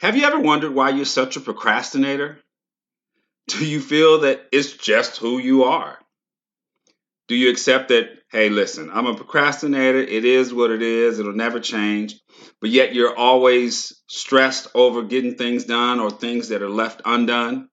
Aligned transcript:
Have 0.00 0.16
you 0.16 0.24
ever 0.24 0.38
wondered 0.38 0.74
why 0.74 0.90
you're 0.90 1.04
such 1.04 1.36
a 1.36 1.40
procrastinator? 1.40 2.38
Do 3.48 3.64
you 3.66 3.80
feel 3.80 4.20
that 4.20 4.46
it's 4.52 4.76
just 4.76 5.16
who 5.16 5.38
you 5.38 5.64
are? 5.64 5.98
Do 7.26 7.34
you 7.34 7.50
accept 7.50 7.88
that, 7.88 8.08
hey, 8.30 8.48
listen, 8.48 8.90
I'm 8.92 9.06
a 9.06 9.14
procrastinator. 9.14 9.98
It 9.98 10.24
is 10.24 10.54
what 10.54 10.70
it 10.70 10.82
is. 10.82 11.18
It'll 11.18 11.32
never 11.32 11.60
change. 11.60 12.14
But 12.60 12.70
yet 12.70 12.94
you're 12.94 13.16
always 13.16 13.92
stressed 14.08 14.68
over 14.74 15.02
getting 15.02 15.34
things 15.34 15.64
done 15.64 15.98
or 15.98 16.10
things 16.10 16.48
that 16.48 16.62
are 16.62 16.70
left 16.70 17.02
undone? 17.04 17.68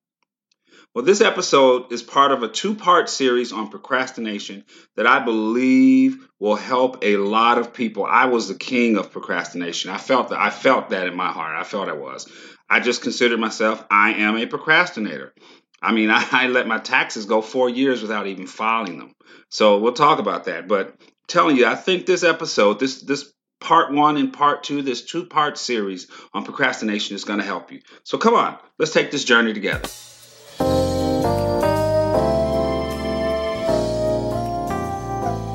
Well, 0.96 1.04
this 1.04 1.20
episode 1.20 1.92
is 1.92 2.02
part 2.02 2.32
of 2.32 2.42
a 2.42 2.48
two 2.48 2.74
part 2.74 3.10
series 3.10 3.52
on 3.52 3.68
procrastination 3.68 4.64
that 4.96 5.06
I 5.06 5.20
believe 5.20 6.26
will 6.40 6.56
help 6.56 7.00
a 7.02 7.18
lot 7.18 7.58
of 7.58 7.74
people. 7.74 8.06
I 8.06 8.28
was 8.28 8.48
the 8.48 8.56
king 8.56 8.96
of 8.96 9.12
procrastination. 9.12 9.92
I 9.92 9.98
felt 9.98 10.30
that 10.30 10.40
I 10.40 10.50
felt 10.50 10.92
that 10.92 11.06
in 11.06 11.14
my 11.14 11.34
heart. 11.34 11.58
I 11.60 11.66
felt 11.66 11.90
I 11.90 11.94
was. 11.94 12.32
I 12.70 12.80
just 12.80 13.02
considered 13.02 13.42
myself 13.42 13.86
I 13.92 14.14
am 14.14 14.38
a 14.38 14.46
procrastinator. 14.46 15.34
I 15.82 15.92
mean, 15.92 16.10
I, 16.12 16.26
I 16.32 16.48
let 16.48 16.66
my 16.66 16.80
taxes 16.80 17.26
go 17.26 17.42
four 17.42 17.70
years 17.70 18.02
without 18.02 18.28
even 18.28 18.48
filing 18.48 18.98
them. 18.98 19.16
So 19.50 19.80
we'll 19.80 19.92
talk 19.92 20.20
about 20.20 20.46
that. 20.46 20.70
But 20.70 20.92
I'm 20.92 21.08
telling 21.28 21.58
you, 21.58 21.66
I 21.66 21.76
think 21.76 22.06
this 22.06 22.24
episode, 22.24 22.80
this 22.80 23.02
this 23.02 23.34
part 23.60 23.92
one 23.92 24.16
and 24.16 24.32
part 24.32 24.64
two, 24.64 24.82
this 24.82 25.04
two 25.04 25.26
part 25.26 25.58
series 25.58 26.08
on 26.34 26.46
procrastination 26.46 27.18
is 27.18 27.26
going 27.26 27.40
to 27.40 27.46
help 27.46 27.74
you. 27.74 27.82
So 28.06 28.18
come 28.18 28.36
on, 28.36 28.58
let's 28.80 28.94
take 28.94 29.12
this 29.12 29.26
journey 29.26 29.52
together. 29.54 29.90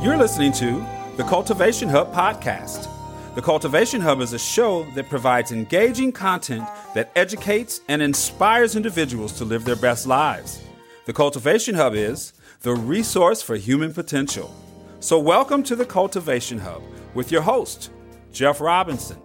You're 0.03 0.17
listening 0.17 0.53
to 0.53 0.83
the 1.19 1.25
Cultivation 1.25 1.87
Hub 1.87 2.11
podcast. 2.15 2.89
The 3.35 3.43
Cultivation 3.43 4.01
Hub 4.01 4.23
is 4.23 4.33
a 4.33 4.39
show 4.39 4.85
that 4.95 5.11
provides 5.11 5.53
engaging 5.53 6.11
content 6.11 6.67
that 6.95 7.13
educates 7.17 7.83
and 7.87 8.01
inspires 8.01 8.77
individuals 8.77 9.35
to 9.35 9.45
live 9.45 9.67
their 9.67 9.77
best 9.77 10.07
lives. 10.07 10.63
The 11.05 11.13
Cultivation 11.13 11.75
Hub 11.75 11.95
is 11.95 12.33
the 12.63 12.75
resource 12.75 13.43
for 13.43 13.57
human 13.57 13.93
potential. 13.93 14.57
So, 15.01 15.19
welcome 15.19 15.63
to 15.65 15.77
the 15.77 15.85
Cultivation 15.85 16.59
Hub 16.59 16.83
with 17.13 17.31
your 17.31 17.43
host, 17.43 17.91
Jeff 18.33 18.59
Robinson. 18.63 19.19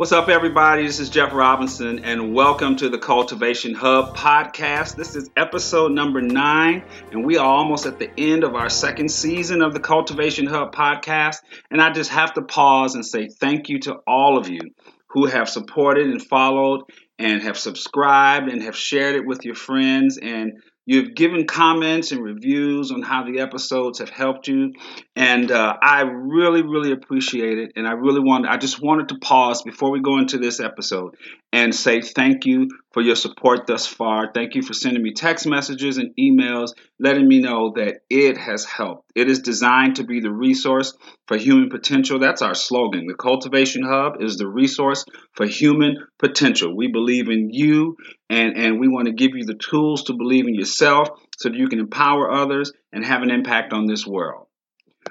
What's 0.00 0.12
up, 0.12 0.30
everybody? 0.30 0.86
This 0.86 0.98
is 0.98 1.10
Jeff 1.10 1.34
Robinson, 1.34 2.06
and 2.06 2.32
welcome 2.32 2.74
to 2.76 2.88
the 2.88 2.96
Cultivation 2.96 3.74
Hub 3.74 4.16
podcast. 4.16 4.96
This 4.96 5.14
is 5.14 5.28
episode 5.36 5.92
number 5.92 6.22
nine, 6.22 6.84
and 7.12 7.22
we 7.22 7.36
are 7.36 7.44
almost 7.46 7.84
at 7.84 7.98
the 7.98 8.10
end 8.16 8.42
of 8.42 8.54
our 8.54 8.70
second 8.70 9.10
season 9.10 9.60
of 9.60 9.74
the 9.74 9.78
Cultivation 9.78 10.46
Hub 10.46 10.74
podcast. 10.74 11.40
And 11.70 11.82
I 11.82 11.92
just 11.92 12.08
have 12.12 12.32
to 12.32 12.40
pause 12.40 12.94
and 12.94 13.04
say 13.04 13.28
thank 13.28 13.68
you 13.68 13.78
to 13.80 13.96
all 14.06 14.38
of 14.38 14.48
you 14.48 14.60
who 15.08 15.26
have 15.26 15.50
supported 15.50 16.06
and 16.06 16.26
followed 16.26 16.84
and 17.18 17.42
have 17.42 17.58
subscribed 17.58 18.48
and 18.48 18.62
have 18.62 18.76
shared 18.76 19.16
it 19.16 19.26
with 19.26 19.44
your 19.44 19.54
friends 19.54 20.16
and 20.16 20.62
You've 20.86 21.14
given 21.14 21.46
comments 21.46 22.10
and 22.10 22.22
reviews 22.22 22.90
on 22.90 23.02
how 23.02 23.24
the 23.24 23.40
episodes 23.40 23.98
have 23.98 24.08
helped 24.08 24.48
you, 24.48 24.72
and 25.14 25.50
uh, 25.50 25.76
I 25.80 26.02
really, 26.02 26.62
really 26.62 26.92
appreciate 26.92 27.58
it. 27.58 27.72
And 27.76 27.86
I 27.86 27.92
really 27.92 28.20
want, 28.20 28.46
I 28.46 28.56
just 28.56 28.82
wanted 28.82 29.10
to 29.10 29.18
pause 29.18 29.62
before 29.62 29.90
we 29.90 30.00
go 30.00 30.18
into 30.18 30.38
this 30.38 30.58
episode 30.58 31.16
and 31.52 31.74
say 31.74 32.00
thank 32.00 32.46
you 32.46 32.68
for 32.92 33.02
your 33.02 33.16
support 33.16 33.66
thus 33.66 33.86
far. 33.86 34.32
Thank 34.32 34.54
you 34.54 34.62
for 34.62 34.72
sending 34.72 35.02
me 35.02 35.12
text 35.12 35.46
messages 35.46 35.98
and 35.98 36.14
emails 36.18 36.70
letting 36.98 37.26
me 37.26 37.40
know 37.40 37.72
that 37.76 38.00
it 38.08 38.36
has 38.36 38.64
helped. 38.64 39.10
It 39.14 39.28
is 39.28 39.40
designed 39.40 39.96
to 39.96 40.04
be 40.04 40.20
the 40.20 40.32
resource 40.32 40.96
for 41.26 41.36
human 41.36 41.70
potential. 41.70 42.18
That's 42.18 42.42
our 42.42 42.54
slogan. 42.54 43.06
The 43.06 43.14
Cultivation 43.14 43.82
Hub 43.82 44.22
is 44.22 44.36
the 44.36 44.48
resource 44.48 45.04
for 45.34 45.46
human 45.46 45.96
potential. 46.18 46.76
We 46.76 46.88
believe 46.88 47.28
in 47.28 47.50
you 47.50 47.96
and, 48.28 48.56
and 48.56 48.80
we 48.80 48.88
want 48.88 49.06
to 49.06 49.12
give 49.12 49.32
you 49.34 49.44
the 49.44 49.54
tools 49.54 50.04
to 50.04 50.14
believe 50.14 50.46
in 50.46 50.54
yourself 50.54 50.69
so 50.76 51.48
that 51.48 51.54
you 51.54 51.68
can 51.68 51.80
empower 51.80 52.30
others 52.30 52.72
and 52.92 53.04
have 53.04 53.22
an 53.22 53.30
impact 53.30 53.72
on 53.72 53.86
this 53.86 54.06
world. 54.06 54.46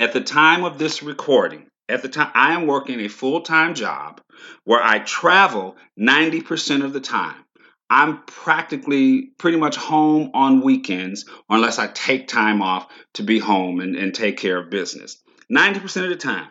at 0.00 0.14
the 0.14 0.22
time 0.22 0.64
of 0.64 0.78
this 0.78 1.02
recording, 1.02 1.66
at 1.88 2.02
the 2.02 2.08
time, 2.08 2.30
I 2.34 2.54
am 2.54 2.66
working 2.66 3.00
a 3.00 3.08
full 3.08 3.42
time 3.42 3.74
job 3.74 4.22
where 4.64 4.82
I 4.82 5.00
travel 5.00 5.76
90% 6.00 6.84
of 6.84 6.92
the 6.92 7.00
time. 7.00 7.44
I'm 7.90 8.22
practically 8.24 9.32
pretty 9.38 9.58
much 9.58 9.76
home 9.76 10.30
on 10.34 10.62
weekends 10.62 11.26
unless 11.48 11.78
I 11.78 11.88
take 11.88 12.28
time 12.28 12.62
off 12.62 12.88
to 13.14 13.22
be 13.22 13.38
home 13.38 13.80
and, 13.80 13.96
and 13.96 14.14
take 14.14 14.38
care 14.38 14.58
of 14.58 14.70
business. 14.70 15.22
90% 15.50 16.04
of 16.04 16.10
the 16.10 16.16
time. 16.16 16.48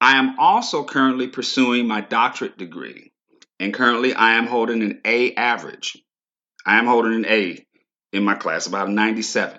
I 0.00 0.18
am 0.18 0.38
also 0.38 0.84
currently 0.84 1.28
pursuing 1.28 1.86
my 1.86 2.02
doctorate 2.02 2.58
degree. 2.58 3.13
And 3.60 3.72
currently, 3.72 4.14
I 4.14 4.34
am 4.34 4.46
holding 4.46 4.82
an 4.82 5.00
A 5.04 5.34
average. 5.34 5.98
I 6.66 6.78
am 6.78 6.86
holding 6.86 7.14
an 7.14 7.26
A 7.26 7.64
in 8.12 8.24
my 8.24 8.34
class, 8.34 8.66
about 8.66 8.88
a 8.88 8.92
97. 8.92 9.58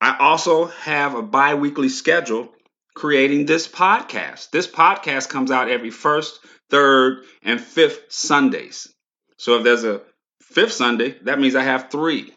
I 0.00 0.16
also 0.18 0.66
have 0.66 1.14
a 1.14 1.22
bi 1.22 1.54
weekly 1.54 1.88
schedule 1.88 2.52
creating 2.94 3.46
this 3.46 3.68
podcast. 3.68 4.50
This 4.50 4.66
podcast 4.66 5.28
comes 5.28 5.50
out 5.50 5.70
every 5.70 5.90
first, 5.90 6.40
third, 6.70 7.24
and 7.42 7.60
fifth 7.60 8.12
Sundays. 8.12 8.92
So 9.38 9.58
if 9.58 9.64
there's 9.64 9.84
a 9.84 10.02
fifth 10.42 10.72
Sunday, 10.72 11.18
that 11.22 11.38
means 11.40 11.54
I 11.54 11.62
have 11.62 11.90
three. 11.90 12.34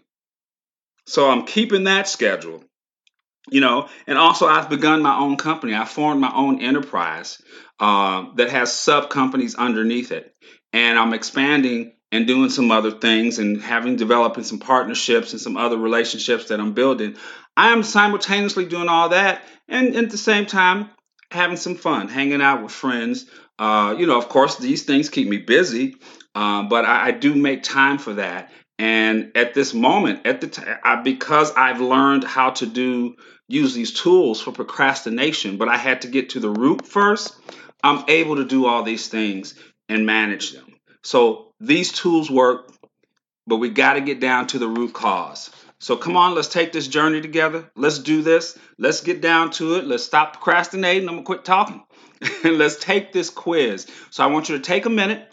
So 1.07 1.30
I'm 1.30 1.45
keeping 1.45 1.86
that 1.86 2.07
schedule 2.07 2.63
you 3.51 3.62
know 3.62 3.88
and 4.07 4.18
also 4.18 4.47
i've 4.47 4.69
begun 4.69 5.01
my 5.01 5.18
own 5.18 5.38
company 5.38 5.75
i 5.75 5.86
formed 5.86 6.21
my 6.21 6.31
own 6.33 6.62
enterprise 6.62 7.42
uh, 7.80 8.25
that 8.36 8.50
has 8.50 8.74
sub 8.74 9.09
companies 9.09 9.56
underneath 9.56 10.12
it 10.12 10.33
and 10.74 10.97
i'm 10.97 11.13
expanding 11.13 11.92
and 12.12 12.27
doing 12.27 12.50
some 12.50 12.71
other 12.71 12.92
things 12.92 13.39
and 13.39 13.62
having 13.62 13.97
developing 13.97 14.44
some 14.44 14.59
partnerships 14.59 15.33
and 15.33 15.42
some 15.42 15.57
other 15.57 15.77
relationships 15.77 16.47
that 16.47 16.59
I'm 16.59 16.74
building, 16.74 17.18
I 17.57 17.74
am 17.74 17.83
simultaneously 17.83 18.65
doing 18.65 18.88
all 18.88 19.09
that 19.09 19.44
and 19.68 19.95
at 19.95 20.09
the 20.09 20.18
same 20.18 20.45
time 20.45 20.89
having 21.31 21.57
some 21.57 21.75
fun, 21.75 22.07
hanging 22.07 22.42
out 22.42 22.63
with 22.63 22.71
friends. 22.71 23.25
Uh, 23.57 23.95
you 23.97 24.06
know, 24.06 24.18
of 24.18 24.30
course, 24.30 24.57
these 24.57 24.83
things 24.83 25.09
keep 25.09 25.27
me 25.27 25.38
busy, 25.38 25.95
uh, 26.36 26.63
but 26.63 26.86
I, 26.86 27.07
I, 27.07 27.12
do 27.12 27.33
make 27.33 27.63
time 27.63 27.97
for 27.97 28.13
that. 28.15 28.51
And 28.77 29.31
at 29.36 29.54
this 29.54 29.74
moment, 29.74 30.25
at 30.25 30.42
the 30.42 30.48
time, 30.48 31.04
because 31.04 31.54
I've 31.54 31.80
learned 31.80 32.24
how 32.24 32.51
to 32.51 32.66
do 32.66 33.16
use 33.48 33.74
these 33.74 33.94
tools 33.94 34.42
for 34.42 34.51
procrastination, 34.51 35.57
but 35.57 35.69
I 35.69 35.77
had 35.77 36.01
to 36.01 36.07
get 36.07 36.31
to 36.31 36.39
the 36.39 36.50
root 36.50 36.86
first. 36.86 37.36
I'm 37.83 38.04
able 38.07 38.38
to 38.38 38.45
do 38.45 38.66
all 38.66 38.83
these 38.83 39.07
things 39.07 39.54
and 39.88 40.06
manage 40.06 40.51
them. 40.51 40.66
So 41.04 41.54
these 41.60 41.92
tools 41.92 42.31
work, 42.31 42.72
but 43.45 43.57
we 43.57 43.69
got 43.69 43.94
to 43.94 44.01
get 44.01 44.19
down 44.19 44.48
to 44.48 44.60
the 44.60 44.68
root 44.68 44.94
cause. 44.94 45.51
So 45.80 45.95
come 45.95 46.18
on, 46.18 46.33
let's 46.33 46.48
take 46.48 46.71
this 46.71 46.88
journey 46.88 47.21
together. 47.21 47.69
Let's 47.75 48.00
do 48.00 48.24
this. 48.24 48.57
Let's 48.80 49.01
get 49.01 49.21
down 49.21 49.51
to 49.51 49.75
it. 49.75 49.86
Let's 49.86 50.04
stop 50.04 50.33
procrastinating. 50.33 51.07
I'm 51.07 51.18
to 51.18 51.24
quit 51.24 51.45
talking. 51.45 51.83
and 52.44 52.57
let's 52.57 52.78
take 52.78 53.13
this 53.13 53.30
quiz. 53.30 53.86
So 54.10 54.24
I 54.24 54.28
want 54.28 54.50
you 54.50 54.57
to 54.57 54.63
take 54.63 54.86
a 54.86 54.89
minute 54.89 55.31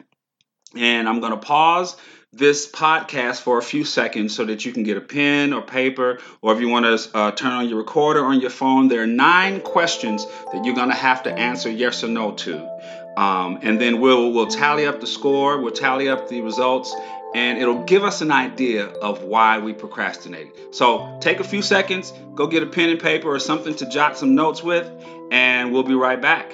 and 0.76 1.08
I'm 1.08 1.20
to 1.32 1.36
pause 1.38 1.96
this 2.32 2.70
podcast 2.70 3.43
for 3.43 3.58
a 3.58 3.62
few 3.62 3.84
seconds 3.84 4.34
so 4.34 4.46
that 4.46 4.64
you 4.64 4.73
can 4.73 4.84
get 4.84 4.96
a 4.96 5.02
pen 5.02 5.52
or 5.52 5.61
paper, 5.61 6.19
or 6.40 6.55
if 6.55 6.61
you 6.61 6.69
want 6.69 6.87
to 6.87 7.17
uh, 7.17 7.31
turn 7.32 7.52
on 7.52 7.69
your 7.69 7.79
recorder 7.79 8.25
on 8.25 8.40
your 8.40 8.50
phone, 8.50 8.88
there 8.88 9.02
are 9.02 9.06
nine 9.06 9.61
questions 9.61 10.26
that 10.52 10.64
you're 10.64 10.75
going 10.75 10.88
to 10.88 10.94
have 10.94 11.25
to 11.25 11.32
answer 11.32 11.70
yes 11.70 12.02
or 12.02 12.08
no 12.08 12.32
to. 12.32 13.20
Um, 13.20 13.58
and 13.61 13.79
then 13.79 14.00
we'll 14.00 14.32
we'll 14.32 14.46
tally 14.46 14.87
up 14.87 15.00
the 15.00 15.06
score, 15.06 15.61
we'll 15.61 15.73
tally 15.73 16.08
up 16.08 16.29
the 16.31 16.40
results, 16.40 16.96
and 17.34 17.58
it'll 17.58 17.84
give 17.84 18.02
us 18.02 18.23
an 18.23 18.31
idea 18.31 18.87
of 18.87 19.25
why 19.25 19.58
we 19.58 19.75
procrastinate. 19.75 20.75
So 20.75 21.19
take 21.20 21.40
a 21.40 21.44
few 21.44 21.61
seconds, 21.61 22.14
go 22.34 22.46
get 22.46 22.62
a 22.62 22.67
pen 22.67 22.88
and 22.88 23.00
paper 23.00 23.29
or 23.29 23.38
something 23.40 23.75
to 23.76 23.87
jot 23.87 24.17
some 24.17 24.34
notes 24.34 24.62
with, 24.62 24.90
and 25.31 25.70
we'll 25.70 25.82
be 25.82 25.94
right 25.94 26.20
back. 26.20 26.50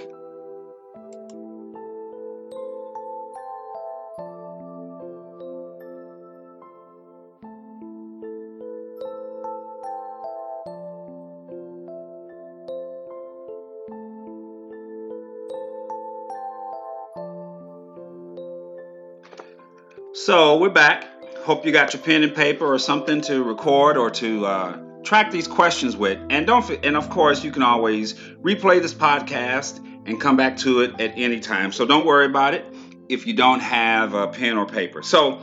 So 20.28 20.58
we're 20.58 20.68
back. 20.68 21.06
Hope 21.38 21.64
you 21.64 21.72
got 21.72 21.94
your 21.94 22.02
pen 22.02 22.22
and 22.22 22.34
paper 22.34 22.66
or 22.66 22.78
something 22.78 23.22
to 23.22 23.42
record 23.42 23.96
or 23.96 24.10
to 24.10 24.44
uh, 24.44 24.76
track 25.02 25.30
these 25.30 25.48
questions 25.48 25.96
with. 25.96 26.18
And 26.28 26.46
don't 26.46 26.68
and 26.84 26.98
of 26.98 27.08
course 27.08 27.42
you 27.42 27.50
can 27.50 27.62
always 27.62 28.12
replay 28.12 28.82
this 28.82 28.92
podcast 28.92 29.78
and 30.06 30.20
come 30.20 30.36
back 30.36 30.58
to 30.58 30.82
it 30.82 31.00
at 31.00 31.14
any 31.16 31.40
time. 31.40 31.72
So 31.72 31.86
don't 31.86 32.04
worry 32.04 32.26
about 32.26 32.52
it 32.52 32.66
if 33.08 33.26
you 33.26 33.32
don't 33.32 33.60
have 33.60 34.12
a 34.12 34.28
pen 34.28 34.58
or 34.58 34.66
paper. 34.66 35.02
So 35.02 35.40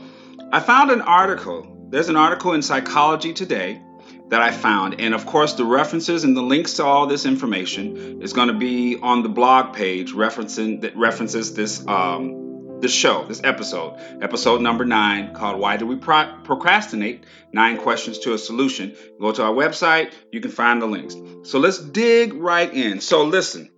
I 0.52 0.60
found 0.60 0.92
an 0.92 1.00
article. 1.00 1.88
There's 1.90 2.08
an 2.08 2.16
article 2.16 2.52
in 2.52 2.62
Psychology 2.62 3.32
Today 3.32 3.82
that 4.28 4.40
I 4.40 4.52
found. 4.52 5.00
And 5.00 5.14
of 5.14 5.26
course, 5.26 5.54
the 5.54 5.64
references 5.64 6.22
and 6.22 6.36
the 6.36 6.42
links 6.42 6.74
to 6.74 6.84
all 6.84 7.08
this 7.08 7.26
information 7.26 8.22
is 8.22 8.32
going 8.32 8.46
to 8.46 8.54
be 8.54 9.00
on 9.02 9.24
the 9.24 9.30
blog 9.30 9.74
page 9.74 10.12
referencing 10.12 10.82
that 10.82 10.96
references 10.96 11.54
this 11.54 11.84
um, 11.88 12.45
this 12.80 12.92
show, 12.92 13.24
this 13.24 13.40
episode, 13.42 13.98
episode 14.20 14.60
number 14.60 14.84
nine, 14.84 15.34
called 15.34 15.58
Why 15.58 15.76
Do 15.76 15.86
We 15.86 15.96
Pro- 15.96 16.34
Procrastinate? 16.44 17.24
Nine 17.52 17.78
Questions 17.78 18.18
to 18.20 18.34
a 18.34 18.38
Solution. 18.38 18.94
Go 19.20 19.32
to 19.32 19.42
our 19.42 19.52
website, 19.52 20.12
you 20.30 20.40
can 20.40 20.50
find 20.50 20.80
the 20.82 20.86
links. 20.86 21.16
So 21.44 21.58
let's 21.58 21.78
dig 21.78 22.34
right 22.34 22.72
in. 22.72 23.00
So, 23.00 23.24
listen, 23.24 23.70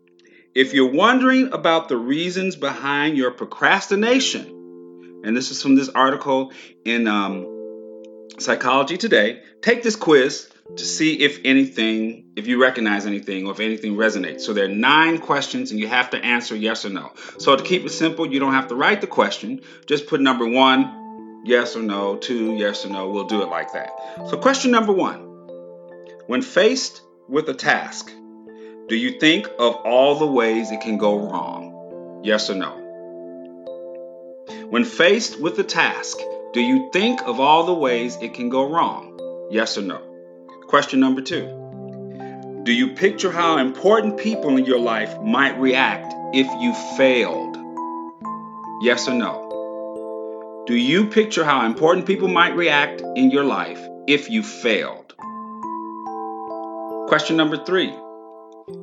if 0.55 0.75
you're 0.75 0.91
wondering 0.91 1.53
about 1.53 1.89
the 1.89 1.97
reasons 1.97 2.57
behind 2.57 3.17
your 3.17 3.31
procrastination, 3.31 5.23
and 5.25 5.37
this 5.37 5.51
is 5.51 5.63
from 5.63 5.77
this 5.77 5.89
article 5.89 6.53
in 6.85 7.07
um, 7.07 7.47
Psychology 8.39 8.97
Today, 8.97 9.43
take 9.63 9.83
this 9.83 9.97
quiz 9.97 10.49
to 10.77 10.85
see 10.85 11.15
if 11.21 11.41
anything, 11.45 12.33
if 12.37 12.47
you 12.47 12.61
recognize 12.61 13.07
anything 13.07 13.47
or 13.47 13.53
if 13.53 13.61
anything 13.61 13.95
resonates. 13.95 14.43
So 14.43 14.53
there 14.53 14.67
are 14.67 14.69
nine 14.69 15.19
questions 15.19 15.71
and 15.71 15.81
you 15.81 15.89
have 15.89 16.11
to 16.11 16.23
answer 16.23 16.55
yes 16.55 16.85
or 16.85 16.91
no. 16.91 17.13
So 17.39 17.57
to 17.57 17.63
keep 17.63 17.85
it 17.85 17.91
simple, 17.91 18.27
you 18.27 18.39
don't 18.39 18.53
have 18.53 18.69
to 18.69 18.75
write 18.75 19.01
the 19.01 19.07
question. 19.07 19.63
Just 19.87 20.07
put 20.07 20.21
number 20.21 20.47
one, 20.47 21.43
yes 21.45 21.75
or 21.75 21.83
no, 21.83 22.17
two, 22.17 22.55
yes 22.57 22.85
or 22.85 22.91
no. 22.91 23.11
We'll 23.11 23.27
do 23.27 23.43
it 23.43 23.49
like 23.49 23.73
that. 23.73 23.91
So 24.29 24.37
question 24.37 24.71
number 24.71 24.93
one 24.93 25.21
When 26.27 26.43
faced 26.43 27.01
with 27.29 27.49
a 27.49 27.55
task, 27.55 28.13
do 28.89 28.97
you 28.97 29.19
think 29.19 29.47
of 29.59 29.75
all 29.77 30.17
the 30.17 30.27
ways 30.27 30.71
it 30.71 30.81
can 30.83 30.99
go 30.99 31.31
wrong? 31.31 32.21
Yes 32.25 32.51
or 32.51 32.55
no? 32.55 32.85
When 34.69 34.85
faced 34.85 35.41
with 35.41 35.59
a 35.59 35.65
task, 35.65 36.19
do 36.53 36.61
you 36.61 36.91
think 36.93 37.23
of 37.23 37.41
all 37.41 37.65
the 37.65 37.75
ways 37.75 38.17
it 38.21 38.35
can 38.35 38.51
go 38.51 38.71
wrong? 38.71 39.49
Yes 39.51 39.79
or 39.79 39.83
no? 39.83 40.08
Question 40.69 41.01
number 41.01 41.23
two 41.23 42.61
Do 42.65 42.75
you 42.75 42.89
picture 42.89 43.33
how 43.33 43.57
important 43.57 44.19
people 44.19 44.59
in 44.59 44.67
your 44.67 44.79
life 44.79 45.19
might 45.23 45.59
react 45.59 46.13
if 46.35 46.47
you 46.61 46.75
failed? 46.99 47.57
Yes 48.83 49.09
or 49.09 49.15
no? 49.15 50.65
Do 50.67 50.77
you 50.77 51.07
picture 51.07 51.43
how 51.43 51.65
important 51.65 52.07
people 52.07 52.29
might 52.29 52.55
react 52.55 53.01
in 53.01 53.31
your 53.31 53.45
life 53.45 53.81
if 54.07 54.29
you 54.29 54.43
failed? 54.43 55.15
Question 57.09 57.39
number 57.39 57.65
three 57.65 57.95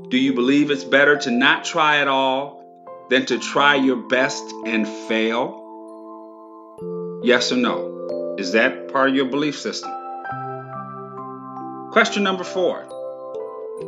Do 0.09 0.17
you 0.17 0.33
believe 0.33 0.71
it's 0.71 0.83
better 0.83 1.17
to 1.17 1.29
not 1.29 1.65
try 1.65 1.99
at 1.99 2.07
all 2.07 2.63
than 3.11 3.27
to 3.27 3.37
try 3.37 3.75
your 3.75 3.97
best 3.97 4.43
and 4.65 4.87
fail? 4.87 5.61
Yes 7.23 7.51
or 7.51 7.57
no? 7.57 8.35
Is 8.39 8.53
that 8.53 8.91
part 8.91 9.09
of 9.09 9.15
your 9.15 9.25
belief 9.25 9.59
system? 9.59 10.04
Question 11.95 12.23
number 12.23 12.43
four 12.43 12.83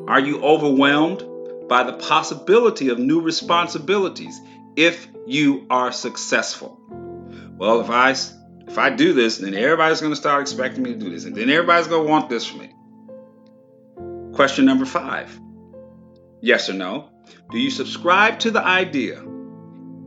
Are 0.08 0.22
you 0.22 0.42
overwhelmed 0.42 1.26
by 1.68 1.84
the 1.84 1.92
possibility 1.92 2.88
of 2.88 2.98
new 3.00 3.20
responsibilities 3.20 4.40
if 4.78 5.10
you 5.26 5.68
are 5.70 5.92
successful? 5.92 6.80
Well, 7.58 7.82
if 7.82 7.90
I 7.90 8.12
if 8.12 8.78
I 8.78 8.92
do 8.92 9.12
this, 9.12 9.40
then 9.40 9.54
everybody's 9.54 10.00
going 10.00 10.14
to 10.14 10.16
start 10.16 10.42
expecting 10.42 10.84
me 10.84 10.94
to 10.94 10.98
do 10.98 11.10
this, 11.10 11.26
and 11.26 11.36
then 11.36 11.50
everybody's 11.50 11.88
going 11.88 12.06
to 12.06 12.10
want 12.10 12.30
this 12.30 12.46
from 12.46 12.60
me. 12.60 14.34
Question 14.34 14.64
number 14.64 14.86
five 14.86 15.38
Yes 16.40 16.70
or 16.70 16.76
no? 16.76 17.10
Do 17.52 17.60
you 17.60 17.70
subscribe 17.70 18.40
to 18.40 18.52
the 18.52 18.64
idea 18.64 19.22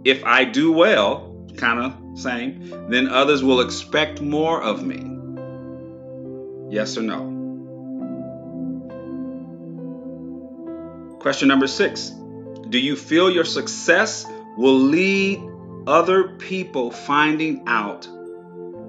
if 0.04 0.24
I 0.24 0.46
do 0.46 0.72
well, 0.72 1.46
kind 1.58 1.78
of 1.78 2.18
same, 2.18 2.88
then 2.88 3.08
others 3.08 3.44
will 3.44 3.60
expect 3.60 4.22
more 4.22 4.62
of 4.62 4.82
me? 4.82 5.04
Yes 6.74 6.96
or 6.96 7.02
no? 7.02 7.29
Question 11.20 11.48
number 11.48 11.66
six 11.66 12.10
Do 12.70 12.78
you 12.78 12.96
feel 12.96 13.30
your 13.30 13.44
success 13.44 14.26
will 14.56 14.78
lead 14.78 15.40
other 15.86 16.28
people 16.28 16.90
finding 16.90 17.64
out 17.66 18.08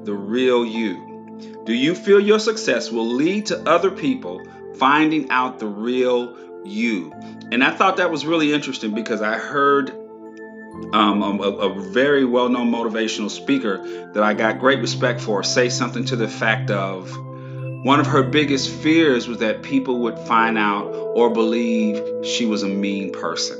the 0.05 0.13
real 0.13 0.65
you? 0.65 1.61
Do 1.65 1.73
you 1.73 1.93
feel 1.93 2.21
your 2.21 2.39
success 2.39 2.89
will 2.89 3.07
lead 3.07 3.47
to 3.47 3.69
other 3.69 3.91
people 3.91 4.41
finding 4.75 5.29
out 5.29 5.59
the 5.59 5.67
real 5.67 6.38
you? 6.63 7.11
And 7.51 7.63
I 7.63 7.71
thought 7.71 7.97
that 7.97 8.09
was 8.09 8.25
really 8.25 8.53
interesting 8.53 8.95
because 8.95 9.21
I 9.21 9.38
heard 9.38 9.89
um, 10.93 11.21
a, 11.41 11.50
a, 11.50 11.81
very 11.91 12.23
well 12.23 12.47
known 12.47 12.71
motivational 12.71 13.29
speaker 13.29 14.11
that 14.13 14.23
I 14.23 14.33
got 14.33 14.59
great 14.59 14.79
respect 14.79 15.19
for 15.19 15.43
say 15.43 15.67
something 15.67 16.05
to 16.05 16.15
the 16.15 16.29
fact 16.29 16.71
of 16.71 17.11
one 17.83 18.00
of 18.00 18.05
her 18.05 18.21
biggest 18.21 18.69
fears 18.69 19.27
was 19.27 19.39
that 19.39 19.63
people 19.63 20.01
would 20.01 20.19
find 20.19 20.55
out 20.55 20.85
or 21.15 21.31
believe 21.31 22.00
she 22.23 22.45
was 22.45 22.61
a 22.61 22.67
mean 22.67 23.11
person. 23.11 23.57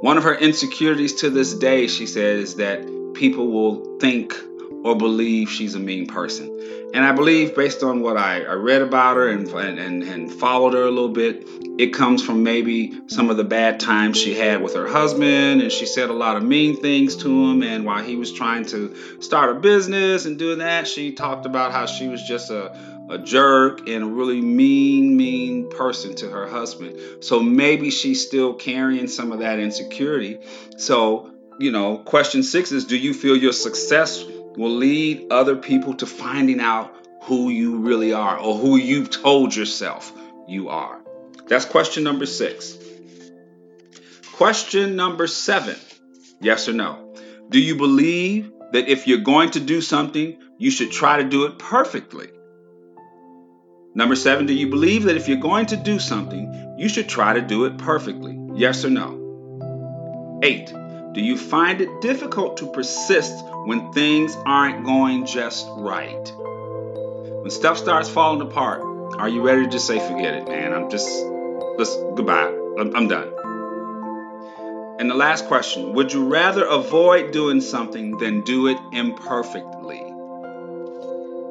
One 0.00 0.18
of 0.18 0.24
her 0.24 0.34
insecurities 0.34 1.14
to 1.20 1.30
this 1.30 1.54
day, 1.54 1.86
she 1.86 2.06
said, 2.06 2.40
is 2.40 2.56
that 2.56 3.14
people 3.14 3.46
will 3.46 3.98
think 4.00 4.34
or 4.82 4.96
believe 4.96 5.48
she's 5.48 5.76
a 5.76 5.78
mean 5.78 6.06
person. 6.08 6.52
And 6.92 7.04
I 7.04 7.12
believe, 7.12 7.54
based 7.54 7.84
on 7.84 8.00
what 8.00 8.16
I, 8.16 8.42
I 8.42 8.54
read 8.54 8.82
about 8.82 9.16
her 9.16 9.28
and, 9.28 9.48
and, 9.48 10.02
and 10.02 10.32
followed 10.32 10.74
her 10.74 10.82
a 10.82 10.90
little 10.90 11.08
bit, 11.08 11.46
it 11.78 11.92
comes 11.92 12.24
from 12.24 12.42
maybe 12.42 13.00
some 13.06 13.30
of 13.30 13.36
the 13.36 13.44
bad 13.44 13.78
times 13.78 14.16
she 14.16 14.34
had 14.34 14.60
with 14.60 14.74
her 14.74 14.88
husband. 14.88 15.62
And 15.62 15.70
she 15.70 15.86
said 15.86 16.10
a 16.10 16.14
lot 16.14 16.36
of 16.36 16.42
mean 16.42 16.80
things 16.80 17.14
to 17.16 17.28
him. 17.28 17.62
And 17.62 17.84
while 17.84 18.02
he 18.02 18.16
was 18.16 18.32
trying 18.32 18.64
to 18.66 19.20
start 19.20 19.56
a 19.56 19.60
business 19.60 20.26
and 20.26 20.36
doing 20.36 20.58
that, 20.58 20.88
she 20.88 21.12
talked 21.12 21.46
about 21.46 21.70
how 21.70 21.86
she 21.86 22.08
was 22.08 22.22
just 22.22 22.50
a 22.50 22.95
a 23.08 23.18
jerk 23.18 23.88
and 23.88 24.04
a 24.04 24.06
really 24.06 24.40
mean, 24.40 25.16
mean 25.16 25.68
person 25.70 26.14
to 26.16 26.28
her 26.28 26.46
husband. 26.46 27.24
So 27.24 27.40
maybe 27.40 27.90
she's 27.90 28.26
still 28.26 28.54
carrying 28.54 29.08
some 29.08 29.32
of 29.32 29.40
that 29.40 29.58
insecurity. 29.58 30.40
So, 30.76 31.32
you 31.58 31.70
know, 31.70 31.98
question 31.98 32.42
six 32.42 32.72
is 32.72 32.84
Do 32.84 32.96
you 32.96 33.14
feel 33.14 33.36
your 33.36 33.52
success 33.52 34.24
will 34.24 34.74
lead 34.74 35.30
other 35.30 35.56
people 35.56 35.94
to 35.94 36.06
finding 36.06 36.60
out 36.60 36.94
who 37.22 37.48
you 37.48 37.78
really 37.78 38.12
are 38.12 38.38
or 38.38 38.56
who 38.56 38.76
you've 38.76 39.10
told 39.10 39.54
yourself 39.54 40.12
you 40.48 40.68
are? 40.68 41.00
That's 41.46 41.64
question 41.64 42.02
number 42.04 42.26
six. 42.26 42.76
Question 44.32 44.96
number 44.96 45.26
seven 45.26 45.76
yes 46.40 46.68
or 46.68 46.72
no? 46.72 47.14
Do 47.48 47.60
you 47.60 47.76
believe 47.76 48.52
that 48.72 48.88
if 48.88 49.06
you're 49.06 49.18
going 49.18 49.52
to 49.52 49.60
do 49.60 49.80
something, 49.80 50.38
you 50.58 50.70
should 50.70 50.90
try 50.90 51.22
to 51.22 51.28
do 51.28 51.46
it 51.46 51.58
perfectly? 51.58 52.28
Number 53.96 54.14
seven, 54.14 54.44
do 54.44 54.52
you 54.52 54.68
believe 54.68 55.04
that 55.04 55.16
if 55.16 55.26
you're 55.26 55.38
going 55.38 55.64
to 55.66 55.76
do 55.76 55.98
something, 55.98 56.74
you 56.76 56.86
should 56.86 57.08
try 57.08 57.32
to 57.32 57.40
do 57.40 57.64
it 57.64 57.78
perfectly? 57.78 58.38
Yes 58.52 58.84
or 58.84 58.90
no? 58.90 60.38
Eight, 60.42 60.70
do 61.14 61.22
you 61.22 61.38
find 61.38 61.80
it 61.80 62.02
difficult 62.02 62.58
to 62.58 62.66
persist 62.66 63.42
when 63.64 63.90
things 63.92 64.36
aren't 64.44 64.84
going 64.84 65.24
just 65.24 65.66
right? 65.78 66.30
When 67.40 67.50
stuff 67.50 67.78
starts 67.78 68.10
falling 68.10 68.42
apart, 68.42 68.82
are 69.18 69.30
you 69.30 69.40
ready 69.40 69.64
to 69.64 69.70
just 69.70 69.86
say, 69.86 69.98
forget 69.98 70.34
it, 70.34 70.46
man? 70.46 70.74
I'm 70.74 70.90
just, 70.90 71.08
let's, 71.78 71.96
goodbye. 71.96 72.54
I'm, 72.78 72.94
I'm 72.94 73.08
done. 73.08 73.32
And 74.98 75.08
the 75.10 75.14
last 75.14 75.46
question 75.46 75.94
Would 75.94 76.12
you 76.12 76.28
rather 76.28 76.66
avoid 76.66 77.32
doing 77.32 77.62
something 77.62 78.18
than 78.18 78.42
do 78.42 78.66
it 78.66 78.76
imperfectly? 78.92 80.15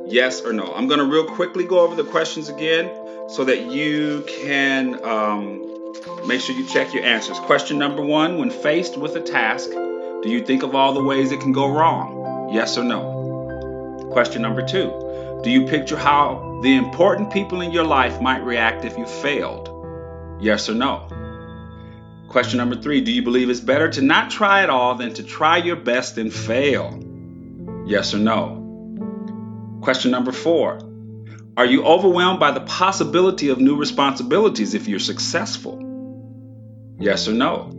Yes 0.07 0.41
or 0.43 0.53
no? 0.53 0.71
I'm 0.73 0.87
going 0.87 0.99
to 0.99 1.05
real 1.05 1.25
quickly 1.25 1.65
go 1.65 1.79
over 1.79 1.95
the 1.95 2.03
questions 2.03 2.47
again 2.49 2.89
so 3.29 3.43
that 3.45 3.71
you 3.71 4.23
can 4.27 5.03
um, 5.03 5.93
make 6.27 6.41
sure 6.41 6.55
you 6.55 6.67
check 6.67 6.93
your 6.93 7.03
answers. 7.03 7.39
Question 7.39 7.79
number 7.79 8.03
one 8.03 8.37
When 8.37 8.51
faced 8.51 8.97
with 8.97 9.15
a 9.15 9.21
task, 9.21 9.69
do 9.71 10.29
you 10.29 10.45
think 10.45 10.63
of 10.63 10.75
all 10.75 10.93
the 10.93 11.03
ways 11.03 11.31
it 11.31 11.39
can 11.39 11.53
go 11.53 11.71
wrong? 11.71 12.51
Yes 12.53 12.77
or 12.77 12.83
no? 12.83 14.09
Question 14.11 14.43
number 14.43 14.65
two 14.65 15.41
Do 15.43 15.49
you 15.49 15.65
picture 15.65 15.97
how 15.97 16.59
the 16.61 16.75
important 16.75 17.33
people 17.33 17.61
in 17.61 17.71
your 17.71 17.83
life 17.83 18.21
might 18.21 18.43
react 18.43 18.85
if 18.85 18.97
you 18.97 19.07
failed? 19.07 19.69
Yes 20.39 20.69
or 20.69 20.75
no? 20.75 21.07
Question 22.27 22.57
number 22.57 22.75
three 22.75 23.01
Do 23.01 23.11
you 23.11 23.23
believe 23.23 23.49
it's 23.49 23.59
better 23.59 23.89
to 23.89 24.01
not 24.01 24.29
try 24.29 24.61
at 24.61 24.69
all 24.69 24.93
than 24.95 25.15
to 25.15 25.23
try 25.23 25.57
your 25.57 25.77
best 25.77 26.19
and 26.19 26.31
fail? 26.31 27.01
Yes 27.87 28.13
or 28.13 28.19
no? 28.19 28.64
Question 29.85 30.09
number 30.09 30.31
four 30.31 30.79
Are 31.55 31.65
you 31.67 31.85
overwhelmed 31.85 32.39
by 32.39 32.49
the 32.49 32.61
possibility 32.61 33.49
of 33.49 33.59
new 33.59 33.75
responsibilities 33.75 34.73
if 34.73 34.87
you're 34.87 34.97
successful? 34.97 35.77
Yes 36.99 37.27
or 37.27 37.33
no? 37.33 37.71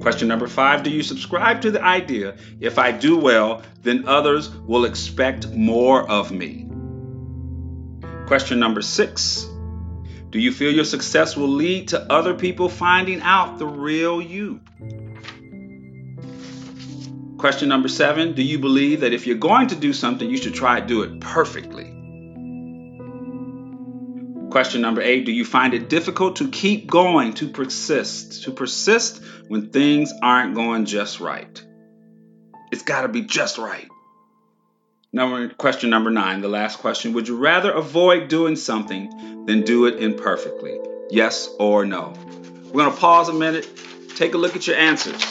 Question 0.00 0.26
number 0.26 0.48
five 0.48 0.82
Do 0.82 0.90
you 0.90 1.04
subscribe 1.04 1.60
to 1.60 1.70
the 1.70 1.80
idea 1.80 2.38
if 2.58 2.80
I 2.80 2.90
do 2.90 3.16
well, 3.16 3.62
then 3.82 4.08
others 4.08 4.50
will 4.50 4.84
expect 4.84 5.48
more 5.48 6.02
of 6.10 6.32
me? 6.32 6.68
Question 8.26 8.58
number 8.58 8.82
six 8.82 9.48
do 10.30 10.40
you 10.40 10.50
feel 10.50 10.72
your 10.72 10.84
success 10.84 11.36
will 11.36 11.46
lead 11.46 11.86
to 11.90 12.12
other 12.12 12.34
people 12.34 12.68
finding 12.68 13.20
out 13.20 13.60
the 13.60 13.66
real 13.66 14.20
you? 14.20 14.58
Question 17.44 17.68
number 17.68 17.88
seven 17.88 18.32
Do 18.32 18.42
you 18.42 18.58
believe 18.58 19.00
that 19.00 19.12
if 19.12 19.26
you're 19.26 19.36
going 19.36 19.66
to 19.66 19.76
do 19.76 19.92
something, 19.92 20.30
you 20.30 20.38
should 20.38 20.54
try 20.54 20.80
to 20.80 20.86
do 20.86 21.02
it 21.02 21.20
perfectly? 21.20 21.84
Question 24.50 24.80
number 24.80 25.02
eight 25.02 25.26
Do 25.26 25.32
you 25.32 25.44
find 25.44 25.74
it 25.74 25.90
difficult 25.90 26.36
to 26.36 26.48
keep 26.48 26.86
going, 26.86 27.34
to 27.34 27.48
persist, 27.48 28.44
to 28.44 28.50
persist 28.50 29.22
when 29.48 29.68
things 29.68 30.10
aren't 30.22 30.54
going 30.54 30.86
just 30.86 31.20
right? 31.20 31.62
It's 32.72 32.82
got 32.82 33.02
to 33.02 33.08
be 33.08 33.20
just 33.20 33.58
right. 33.58 33.88
Number 35.12 35.50
question 35.50 35.90
number 35.90 36.10
nine, 36.10 36.40
the 36.40 36.48
last 36.48 36.78
question. 36.78 37.12
Would 37.12 37.28
you 37.28 37.36
rather 37.36 37.72
avoid 37.72 38.28
doing 38.28 38.56
something 38.56 39.44
than 39.44 39.64
do 39.64 39.84
it 39.84 40.02
imperfectly? 40.02 40.78
Yes 41.10 41.50
or 41.58 41.84
no? 41.84 42.14
We're 42.72 42.84
gonna 42.84 42.96
pause 42.96 43.28
a 43.28 43.34
minute, 43.34 43.68
take 44.16 44.32
a 44.32 44.38
look 44.38 44.56
at 44.56 44.66
your 44.66 44.76
answers. 44.76 45.22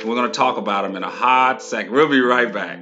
And 0.00 0.08
we're 0.08 0.16
gonna 0.16 0.30
talk 0.30 0.56
about 0.56 0.82
them 0.82 0.96
in 0.96 1.02
a 1.02 1.10
hot 1.10 1.62
second. 1.62 1.92
We'll 1.92 2.08
be 2.08 2.20
right 2.22 2.50
back. 2.50 2.78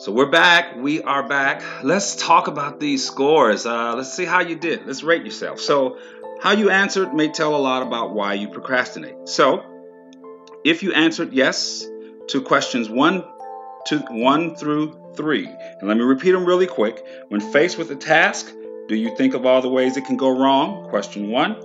So 0.00 0.12
we're 0.12 0.30
back. 0.30 0.76
We 0.76 1.02
are 1.02 1.26
back. 1.26 1.62
Let's 1.82 2.16
talk 2.16 2.48
about 2.48 2.78
these 2.78 3.04
scores. 3.04 3.64
Uh, 3.64 3.94
let's 3.96 4.12
see 4.12 4.26
how 4.26 4.40
you 4.40 4.54
did. 4.54 4.86
Let's 4.86 5.02
rate 5.02 5.24
yourself. 5.24 5.60
So, 5.60 5.98
how 6.40 6.52
you 6.52 6.70
answered 6.70 7.14
may 7.14 7.28
tell 7.28 7.56
a 7.56 7.58
lot 7.58 7.82
about 7.82 8.14
why 8.14 8.34
you 8.34 8.48
procrastinate. 8.48 9.28
So, 9.28 9.64
if 10.64 10.82
you 10.82 10.92
answered 10.92 11.32
yes 11.32 11.84
to 12.28 12.42
questions 12.42 12.88
one 12.88 13.24
to 13.88 13.98
one 14.10 14.54
through 14.54 15.14
three, 15.14 15.46
and 15.46 15.88
let 15.88 15.96
me 15.96 16.02
repeat 16.02 16.32
them 16.32 16.44
really 16.44 16.66
quick. 16.66 17.04
When 17.28 17.40
faced 17.40 17.78
with 17.78 17.90
a 17.90 17.96
task, 17.96 18.52
do 18.88 18.94
you 18.94 19.14
think 19.16 19.34
of 19.34 19.44
all 19.44 19.60
the 19.60 19.68
ways 19.68 19.96
it 19.96 20.04
can 20.06 20.16
go 20.16 20.30
wrong? 20.30 20.88
Question 20.88 21.30
one. 21.30 21.56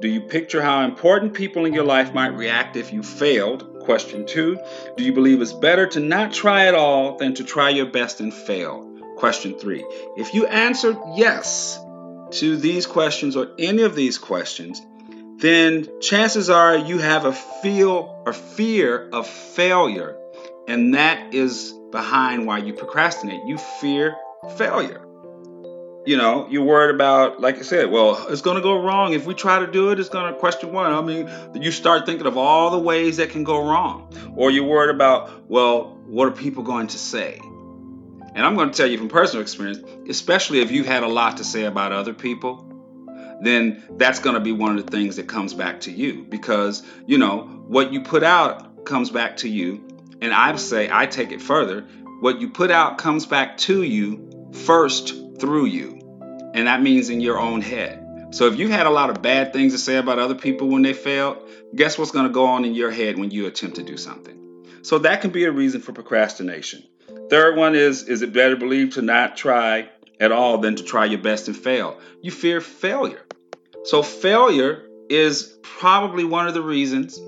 Do 0.00 0.08
you 0.08 0.20
picture 0.20 0.62
how 0.62 0.84
important 0.84 1.34
people 1.34 1.64
in 1.64 1.72
your 1.72 1.84
life 1.84 2.14
might 2.14 2.36
react 2.36 2.76
if 2.76 2.92
you 2.92 3.02
failed? 3.02 3.80
Question 3.80 4.26
two 4.26 4.58
Do 4.96 5.02
you 5.02 5.12
believe 5.12 5.40
it's 5.40 5.52
better 5.52 5.86
to 5.88 6.00
not 6.00 6.32
try 6.32 6.66
at 6.66 6.74
all 6.74 7.16
than 7.16 7.34
to 7.34 7.44
try 7.44 7.70
your 7.70 7.86
best 7.86 8.20
and 8.20 8.32
fail? 8.32 8.84
Question 9.16 9.58
three 9.58 9.84
If 10.16 10.34
you 10.34 10.46
answered 10.46 10.96
yes 11.16 11.78
to 12.32 12.56
these 12.56 12.86
questions 12.86 13.34
or 13.34 13.48
any 13.58 13.82
of 13.82 13.94
these 13.96 14.18
questions, 14.18 14.80
then 15.38 15.88
chances 16.00 16.50
are 16.50 16.76
you 16.76 16.98
have 16.98 17.24
a 17.24 17.32
feel 17.32 18.22
or 18.26 18.32
fear 18.32 19.08
of 19.12 19.26
failure, 19.26 20.16
and 20.68 20.94
that 20.94 21.34
is 21.34 21.74
behind 21.90 22.46
why 22.46 22.58
you 22.58 22.72
procrastinate. 22.72 23.40
You 23.46 23.58
fear 23.80 24.16
failure 24.56 25.08
you 26.08 26.16
know, 26.16 26.48
you're 26.48 26.64
worried 26.64 26.94
about, 26.94 27.38
like 27.38 27.58
I 27.58 27.60
said, 27.60 27.90
well, 27.90 28.28
it's 28.30 28.40
going 28.40 28.56
to 28.56 28.62
go 28.62 28.82
wrong. 28.82 29.12
If 29.12 29.26
we 29.26 29.34
try 29.34 29.58
to 29.58 29.66
do 29.66 29.90
it, 29.90 30.00
it's 30.00 30.08
going 30.08 30.32
to 30.32 30.38
question 30.38 30.72
one. 30.72 30.90
I 30.90 31.02
mean, 31.02 31.28
you 31.54 31.70
start 31.70 32.06
thinking 32.06 32.26
of 32.26 32.38
all 32.38 32.70
the 32.70 32.78
ways 32.78 33.18
that 33.18 33.28
can 33.28 33.44
go 33.44 33.62
wrong. 33.62 34.10
Or 34.34 34.50
you're 34.50 34.64
worried 34.64 34.94
about, 34.94 35.50
well, 35.50 35.98
what 36.06 36.26
are 36.26 36.30
people 36.30 36.62
going 36.62 36.86
to 36.86 36.98
say? 36.98 37.38
And 37.42 38.38
I'm 38.38 38.54
going 38.54 38.70
to 38.70 38.74
tell 38.74 38.86
you 38.86 38.96
from 38.96 39.10
personal 39.10 39.42
experience, 39.42 39.80
especially 40.08 40.60
if 40.60 40.70
you've 40.70 40.86
had 40.86 41.02
a 41.02 41.08
lot 41.08 41.36
to 41.36 41.44
say 41.44 41.64
about 41.64 41.92
other 41.92 42.14
people, 42.14 42.64
then 43.42 43.84
that's 43.98 44.20
going 44.20 44.34
to 44.34 44.40
be 44.40 44.52
one 44.52 44.78
of 44.78 44.86
the 44.86 44.90
things 44.90 45.16
that 45.16 45.28
comes 45.28 45.52
back 45.52 45.82
to 45.82 45.92
you 45.92 46.24
because, 46.24 46.82
you 47.06 47.18
know, 47.18 47.42
what 47.66 47.92
you 47.92 48.00
put 48.00 48.22
out 48.22 48.86
comes 48.86 49.10
back 49.10 49.36
to 49.38 49.48
you. 49.50 49.84
And 50.20 50.32
I 50.32 50.54
say, 50.56 50.88
I 50.90 51.06
take 51.06 51.32
it 51.32 51.40
further. 51.40 51.86
What 52.20 52.40
you 52.40 52.50
put 52.50 52.70
out 52.70 52.98
comes 52.98 53.26
back 53.26 53.58
to 53.58 53.82
you 53.82 54.50
first 54.52 55.14
through 55.38 55.66
you 55.66 55.98
and 56.54 56.66
that 56.66 56.82
means 56.82 57.10
in 57.10 57.20
your 57.20 57.38
own 57.38 57.60
head. 57.60 58.04
So 58.30 58.46
if 58.46 58.58
you 58.58 58.68
had 58.68 58.86
a 58.86 58.90
lot 58.90 59.10
of 59.10 59.22
bad 59.22 59.52
things 59.52 59.72
to 59.72 59.78
say 59.78 59.96
about 59.96 60.18
other 60.18 60.34
people 60.34 60.68
when 60.68 60.82
they 60.82 60.92
failed, 60.92 61.48
guess 61.74 61.96
what's 61.96 62.10
going 62.10 62.26
to 62.26 62.32
go 62.32 62.46
on 62.46 62.64
in 62.64 62.74
your 62.74 62.90
head 62.90 63.18
when 63.18 63.30
you 63.30 63.46
attempt 63.46 63.76
to 63.76 63.82
do 63.82 63.96
something? 63.96 64.66
So 64.82 64.98
that 64.98 65.20
can 65.20 65.30
be 65.30 65.44
a 65.44 65.52
reason 65.52 65.80
for 65.80 65.92
procrastination. 65.92 66.82
Third 67.30 67.56
one 67.56 67.74
is 67.74 68.02
is 68.04 68.22
it 68.22 68.32
better 68.32 68.56
believed 68.56 68.94
to 68.94 69.02
not 69.02 69.36
try 69.36 69.88
at 70.20 70.32
all 70.32 70.58
than 70.58 70.76
to 70.76 70.82
try 70.82 71.04
your 71.04 71.20
best 71.20 71.48
and 71.48 71.56
fail? 71.56 71.98
You 72.22 72.30
fear 72.30 72.60
failure. 72.60 73.24
So 73.84 74.02
failure 74.02 74.84
is 75.08 75.56
probably 75.62 76.24
one 76.24 76.48
of 76.48 76.54
the 76.54 76.62
reasons 76.62 77.18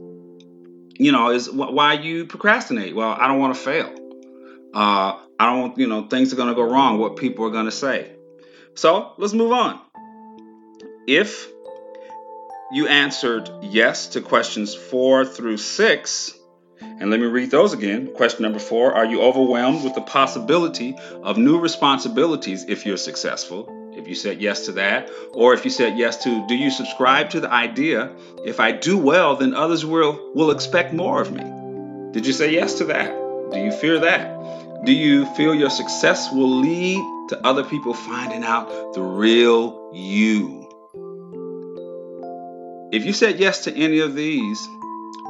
you 1.00 1.12
know 1.12 1.30
is 1.30 1.50
why 1.50 1.94
you 1.94 2.26
procrastinate. 2.26 2.94
Well, 2.94 3.10
I 3.10 3.26
don't 3.26 3.38
want 3.38 3.54
to 3.54 3.60
fail. 3.60 3.88
Uh, 4.74 5.18
I 5.38 5.46
don't 5.46 5.60
want 5.60 5.78
you 5.78 5.86
know 5.86 6.06
things 6.06 6.32
are 6.32 6.36
going 6.36 6.50
to 6.50 6.54
go 6.54 6.62
wrong. 6.62 6.98
What 6.98 7.16
people 7.16 7.46
are 7.46 7.50
going 7.50 7.64
to 7.64 7.72
say. 7.72 8.12
So 8.74 9.12
let's 9.16 9.32
move 9.32 9.52
on. 9.52 9.80
If 11.06 11.48
you 12.70 12.86
answered 12.86 13.50
yes 13.62 14.08
to 14.08 14.20
questions 14.20 14.74
four 14.74 15.24
through 15.24 15.56
six, 15.56 16.34
and 16.80 17.10
let 17.10 17.20
me 17.20 17.26
read 17.26 17.50
those 17.50 17.72
again. 17.72 18.12
Question 18.14 18.42
number 18.42 18.58
four 18.58 18.94
Are 18.94 19.04
you 19.04 19.22
overwhelmed 19.22 19.84
with 19.84 19.94
the 19.94 20.02
possibility 20.02 20.96
of 21.22 21.38
new 21.38 21.58
responsibilities 21.58 22.64
if 22.68 22.86
you're 22.86 22.96
successful? 22.96 23.76
If 23.96 24.06
you 24.06 24.14
said 24.14 24.40
yes 24.40 24.66
to 24.66 24.72
that, 24.72 25.10
or 25.32 25.52
if 25.52 25.64
you 25.64 25.70
said 25.70 25.98
yes 25.98 26.22
to, 26.24 26.46
do 26.46 26.54
you 26.54 26.70
subscribe 26.70 27.30
to 27.30 27.40
the 27.40 27.52
idea, 27.52 28.12
if 28.44 28.60
I 28.60 28.72
do 28.72 28.96
well, 28.96 29.36
then 29.36 29.54
others 29.54 29.84
will, 29.84 30.32
will 30.34 30.50
expect 30.52 30.92
more 30.92 31.20
of 31.20 31.32
me? 31.32 31.42
Did 32.12 32.26
you 32.26 32.32
say 32.32 32.52
yes 32.52 32.78
to 32.78 32.84
that? 32.86 33.08
Do 33.50 33.58
you 33.58 33.72
fear 33.72 33.98
that? 34.00 34.84
Do 34.84 34.92
you 34.92 35.26
feel 35.34 35.54
your 35.54 35.70
success 35.70 36.32
will 36.32 36.60
lead 36.60 36.98
to 37.30 37.46
other 37.46 37.64
people 37.64 37.94
finding 37.94 38.44
out 38.44 38.94
the 38.94 39.02
real 39.02 39.90
you? 39.92 40.60
If 42.92 43.04
you 43.04 43.12
said 43.12 43.38
yes 43.38 43.64
to 43.64 43.76
any 43.76 44.00
of 44.00 44.14
these, 44.14 44.66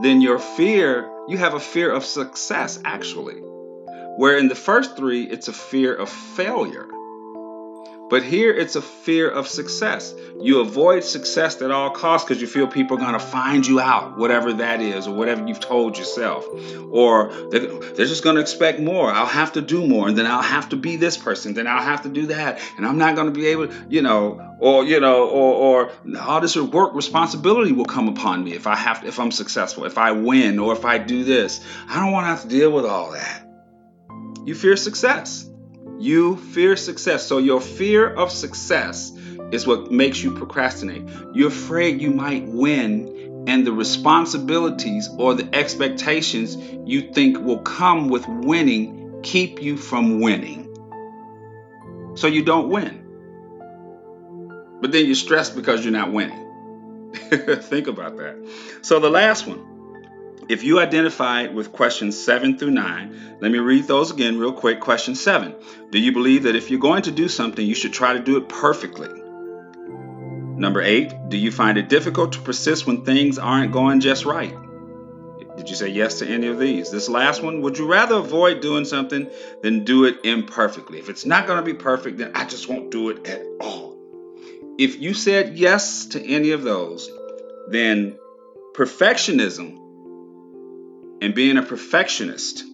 then 0.02 0.20
your 0.20 0.38
fear, 0.38 1.10
you 1.30 1.38
have 1.38 1.54
a 1.54 1.60
fear 1.60 1.92
of 1.92 2.04
success 2.04 2.80
actually. 2.84 3.36
Where 4.16 4.36
in 4.36 4.48
the 4.48 4.56
first 4.56 4.96
three, 4.96 5.22
it's 5.22 5.46
a 5.46 5.52
fear 5.52 5.94
of 5.94 6.08
failure. 6.08 6.88
But 8.10 8.24
here 8.24 8.52
it's 8.52 8.74
a 8.74 8.82
fear 8.82 9.30
of 9.30 9.46
success. 9.46 10.12
You 10.40 10.60
avoid 10.60 11.04
success 11.04 11.62
at 11.62 11.70
all 11.70 11.90
costs 11.90 12.28
because 12.28 12.42
you 12.42 12.48
feel 12.48 12.66
people 12.66 12.96
are 12.96 13.00
going 13.00 13.12
to 13.12 13.20
find 13.20 13.64
you 13.64 13.78
out, 13.78 14.18
whatever 14.18 14.52
that 14.54 14.80
is, 14.80 15.06
or 15.06 15.14
whatever 15.14 15.46
you've 15.46 15.60
told 15.60 15.96
yourself. 15.96 16.44
Or 16.90 17.30
they're, 17.50 17.68
just 17.94 18.24
going 18.24 18.34
to 18.34 18.42
expect 18.42 18.80
more. 18.80 19.10
I'll 19.12 19.26
have 19.26 19.52
to 19.52 19.60
do 19.60 19.86
more, 19.86 20.08
and 20.08 20.18
then 20.18 20.26
I'll 20.26 20.42
have 20.42 20.70
to 20.70 20.76
be 20.76 20.96
this 20.96 21.16
person, 21.16 21.54
then 21.54 21.68
I'll 21.68 21.82
have 21.82 22.02
to 22.02 22.08
do 22.08 22.26
that, 22.26 22.58
and 22.76 22.84
I'm 22.84 22.98
not 22.98 23.14
going 23.14 23.32
to 23.32 23.32
be 23.32 23.46
able, 23.46 23.72
you 23.88 24.02
know, 24.02 24.56
or 24.58 24.84
you 24.84 24.98
know, 24.98 25.28
or 25.28 25.86
or 25.86 25.92
all 26.18 26.40
this 26.40 26.56
work 26.56 26.94
responsibility 26.94 27.70
will 27.70 27.84
come 27.84 28.08
upon 28.08 28.42
me 28.42 28.54
if 28.54 28.66
I 28.66 28.74
have, 28.74 29.04
if 29.04 29.20
I'm 29.20 29.30
successful, 29.30 29.84
if 29.84 29.98
I 29.98 30.12
win, 30.12 30.58
or 30.58 30.72
if 30.72 30.84
I 30.84 30.98
do 30.98 31.22
this. 31.22 31.64
I 31.88 32.00
don't 32.00 32.10
want 32.10 32.24
to 32.24 32.28
have 32.28 32.42
to 32.42 32.48
deal 32.48 32.72
with 32.72 32.86
all 32.86 33.12
that. 33.12 33.46
You 34.44 34.54
fear 34.56 34.76
success. 34.76 35.48
You 36.00 36.36
fear 36.36 36.76
success. 36.76 37.26
So 37.26 37.38
your 37.38 37.60
fear 37.60 38.08
of 38.08 38.32
success 38.32 39.12
is 39.52 39.66
what 39.66 39.92
makes 39.92 40.22
you 40.22 40.34
procrastinate. 40.34 41.06
You're 41.34 41.48
afraid 41.48 42.00
you 42.00 42.10
might 42.10 42.46
win, 42.46 43.44
and 43.46 43.66
the 43.66 43.72
responsibilities 43.72 45.08
or 45.18 45.34
the 45.34 45.54
expectations 45.54 46.56
you 46.86 47.12
think 47.12 47.38
will 47.38 47.60
come 47.60 48.08
with 48.08 48.26
winning 48.26 49.20
keep 49.22 49.62
you 49.62 49.76
from 49.76 50.20
winning. 50.20 50.66
So 52.14 52.26
you 52.26 52.44
don't 52.44 52.70
win. 52.70 53.06
But 54.80 54.92
then 54.92 55.04
you're 55.04 55.14
stressed 55.14 55.54
because 55.54 55.84
you're 55.84 55.92
not 55.92 56.12
winning. 56.12 57.12
think 57.12 57.88
about 57.88 58.16
that. 58.16 58.36
So 58.82 59.00
the 59.00 59.10
last 59.10 59.46
one 59.46 59.69
if 60.50 60.64
you 60.64 60.80
identified 60.80 61.54
with 61.54 61.70
questions 61.70 62.18
7 62.18 62.58
through 62.58 62.72
9, 62.72 63.38
let 63.40 63.52
me 63.52 63.58
read 63.58 63.86
those 63.86 64.10
again 64.10 64.36
real 64.36 64.52
quick. 64.52 64.80
Question 64.80 65.14
7 65.14 65.54
Do 65.92 66.00
you 66.00 66.10
believe 66.10 66.42
that 66.42 66.56
if 66.56 66.72
you're 66.72 66.80
going 66.80 67.02
to 67.02 67.12
do 67.12 67.28
something, 67.28 67.64
you 67.64 67.76
should 67.76 67.92
try 67.92 68.14
to 68.14 68.18
do 68.18 68.36
it 68.36 68.48
perfectly? 68.48 69.10
Number 70.56 70.82
8 70.82 71.28
Do 71.28 71.36
you 71.36 71.52
find 71.52 71.78
it 71.78 71.88
difficult 71.88 72.32
to 72.32 72.40
persist 72.40 72.84
when 72.84 73.04
things 73.04 73.38
aren't 73.38 73.70
going 73.70 74.00
just 74.00 74.24
right? 74.24 74.56
Did 75.56 75.70
you 75.70 75.76
say 75.76 75.86
yes 75.86 76.18
to 76.18 76.26
any 76.26 76.48
of 76.48 76.58
these? 76.58 76.90
This 76.90 77.08
last 77.08 77.44
one 77.44 77.62
Would 77.62 77.78
you 77.78 77.86
rather 77.86 78.16
avoid 78.16 78.60
doing 78.60 78.84
something 78.84 79.30
than 79.62 79.84
do 79.84 80.04
it 80.04 80.24
imperfectly? 80.24 80.98
If 80.98 81.08
it's 81.08 81.24
not 81.24 81.46
going 81.46 81.60
to 81.60 81.64
be 81.64 81.74
perfect, 81.74 82.18
then 82.18 82.32
I 82.34 82.44
just 82.44 82.68
won't 82.68 82.90
do 82.90 83.10
it 83.10 83.24
at 83.28 83.40
all. 83.60 83.96
If 84.80 85.00
you 85.00 85.14
said 85.14 85.56
yes 85.56 86.06
to 86.06 86.20
any 86.20 86.50
of 86.50 86.64
those, 86.64 87.08
then 87.68 88.18
perfectionism 88.74 89.79
and 91.20 91.34
being 91.34 91.56
a 91.58 91.62
perfectionist 91.62 92.64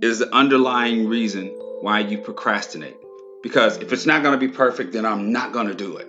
is 0.00 0.18
the 0.18 0.32
underlying 0.34 1.08
reason 1.08 1.48
why 1.80 2.00
you 2.00 2.18
procrastinate. 2.18 2.96
Because 3.42 3.78
if 3.78 3.92
it's 3.92 4.06
not 4.06 4.22
going 4.22 4.38
to 4.38 4.46
be 4.46 4.52
perfect, 4.52 4.92
then 4.92 5.04
I'm 5.04 5.32
not 5.32 5.52
going 5.52 5.66
to 5.66 5.74
do 5.74 5.96
it. 5.96 6.08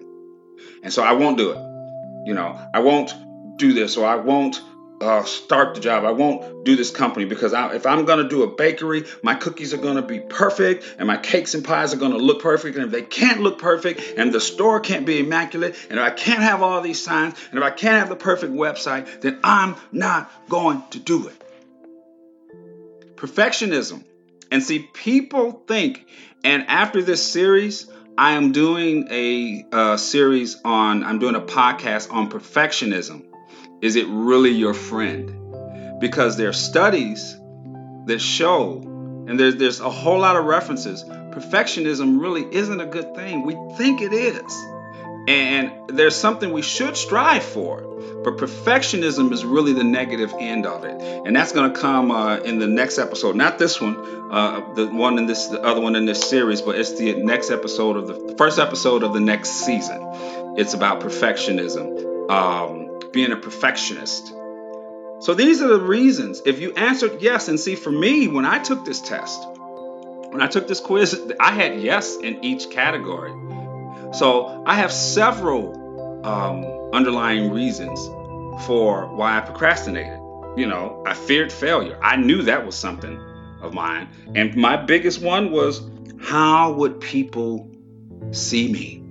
And 0.83 0.93
so 0.93 1.03
I 1.03 1.13
won't 1.13 1.37
do 1.37 1.51
it. 1.51 2.27
You 2.27 2.33
know, 2.33 2.59
I 2.73 2.79
won't 2.79 3.13
do 3.57 3.73
this 3.73 3.97
or 3.97 4.05
I 4.05 4.15
won't 4.15 4.61
uh, 5.01 5.23
start 5.23 5.75
the 5.75 5.81
job. 5.81 6.05
I 6.05 6.11
won't 6.11 6.63
do 6.63 6.75
this 6.75 6.91
company 6.91 7.25
because 7.25 7.53
I, 7.53 7.75
if 7.75 7.85
I'm 7.85 8.05
going 8.05 8.23
to 8.23 8.29
do 8.29 8.43
a 8.43 8.47
bakery, 8.47 9.05
my 9.21 9.35
cookies 9.35 9.73
are 9.73 9.77
going 9.77 9.97
to 9.97 10.01
be 10.01 10.19
perfect 10.19 10.95
and 10.97 11.07
my 11.07 11.17
cakes 11.17 11.53
and 11.53 11.63
pies 11.63 11.93
are 11.93 11.97
going 11.97 12.13
to 12.13 12.17
look 12.17 12.41
perfect. 12.41 12.77
And 12.77 12.85
if 12.85 12.91
they 12.91 13.01
can't 13.01 13.41
look 13.41 13.59
perfect 13.59 14.01
and 14.17 14.31
the 14.31 14.39
store 14.39 14.79
can't 14.79 15.05
be 15.05 15.19
immaculate 15.19 15.75
and 15.89 15.99
if 15.99 16.05
I 16.05 16.11
can't 16.11 16.41
have 16.41 16.61
all 16.61 16.81
these 16.81 17.03
signs 17.03 17.35
and 17.49 17.59
if 17.59 17.63
I 17.63 17.71
can't 17.71 17.97
have 17.99 18.09
the 18.09 18.15
perfect 18.15 18.53
website, 18.53 19.21
then 19.21 19.39
I'm 19.43 19.75
not 19.91 20.31
going 20.47 20.83
to 20.91 20.99
do 20.99 21.27
it 21.27 21.44
perfectionism. 23.15 24.03
And 24.51 24.63
see, 24.63 24.79
people 24.79 25.63
think, 25.67 26.05
and 26.43 26.65
after 26.67 27.01
this 27.01 27.25
series, 27.25 27.89
I 28.17 28.33
am 28.33 28.51
doing 28.51 29.07
a, 29.09 29.65
a, 29.71 29.97
series 29.97 30.57
on, 30.63 31.03
I'm 31.03 31.19
doing 31.19 31.35
a 31.35 31.41
podcast 31.41 32.11
on 32.13 32.29
perfectionism. 32.29 33.25
Is 33.81 33.95
it 33.95 34.07
really 34.07 34.51
your 34.51 34.73
friend? 34.73 35.99
Because 35.99 36.37
there 36.37 36.49
are 36.49 36.53
studies 36.53 37.35
that 38.05 38.19
show, 38.19 38.81
and 39.27 39.39
there's, 39.39 39.55
there's 39.57 39.79
a 39.79 39.89
whole 39.89 40.19
lot 40.19 40.37
of 40.37 40.45
references, 40.45 41.03
perfectionism 41.03 42.21
really 42.21 42.45
isn't 42.55 42.79
a 42.79 42.85
good 42.85 43.15
thing. 43.15 43.45
We 43.45 43.55
think 43.77 44.01
it 44.01 44.13
is. 44.13 44.74
And 45.27 45.71
there's 45.87 46.15
something 46.15 46.51
we 46.51 46.61
should 46.61 46.97
strive 46.97 47.43
for. 47.43 47.81
But 48.23 48.37
perfectionism 48.37 49.31
is 49.31 49.45
really 49.45 49.73
the 49.73 49.83
negative 49.83 50.33
end 50.39 50.65
of 50.65 50.83
it. 50.83 50.99
And 50.99 51.35
that's 51.35 51.51
going 51.51 51.73
to 51.73 51.79
come 51.79 52.11
uh, 52.11 52.37
in 52.37 52.59
the 52.59 52.67
next 52.67 52.97
episode. 52.97 53.35
Not 53.35 53.59
this 53.59 53.79
one, 53.79 53.95
uh, 54.31 54.73
the 54.73 54.87
one 54.87 55.17
in 55.17 55.27
this, 55.27 55.47
the 55.47 55.61
other 55.61 55.81
one 55.81 55.95
in 55.95 56.05
this 56.05 56.27
series, 56.27 56.61
but 56.61 56.75
it's 56.75 56.97
the 56.97 57.13
next 57.15 57.51
episode 57.51 57.97
of 57.97 58.07
the 58.07 58.35
first 58.35 58.59
episode 58.59 59.03
of 59.03 59.13
the 59.13 59.19
next 59.19 59.65
season. 59.65 59.99
It's 60.57 60.73
about 60.73 61.01
perfectionism, 61.01 62.29
um, 62.31 62.99
being 63.11 63.31
a 63.31 63.37
perfectionist. 63.37 64.33
So 65.19 65.33
these 65.33 65.61
are 65.61 65.67
the 65.67 65.79
reasons. 65.79 66.41
If 66.45 66.59
you 66.59 66.73
answered 66.73 67.21
yes, 67.21 67.47
and 67.47 67.59
see, 67.59 67.75
for 67.75 67.91
me, 67.91 68.27
when 68.27 68.45
I 68.45 68.59
took 68.59 68.85
this 68.85 69.01
test, 69.01 69.41
when 70.29 70.41
I 70.41 70.47
took 70.47 70.67
this 70.67 70.79
quiz, 70.79 71.31
I 71.39 71.51
had 71.51 71.79
yes 71.79 72.17
in 72.17 72.43
each 72.43 72.69
category. 72.69 73.31
So 74.15 74.63
I 74.65 74.75
have 74.75 74.91
several 74.91 76.25
um, 76.25 76.63
underlying 76.93 77.51
reasons 77.51 77.99
for 78.65 79.13
why 79.13 79.37
I 79.37 79.41
procrastinated. 79.41 80.19
You 80.55 80.67
know, 80.67 81.03
I 81.05 81.13
feared 81.13 81.51
failure. 81.51 81.99
I 82.01 82.15
knew 82.15 82.43
that 82.43 82.65
was 82.65 82.75
something 82.75 83.19
of 83.61 83.73
mine. 83.73 84.07
And 84.33 84.55
my 84.55 84.77
biggest 84.77 85.21
one 85.21 85.51
was 85.51 85.81
how 86.21 86.73
would 86.73 87.01
people 87.01 87.69
see 88.31 88.71
me? 88.71 89.01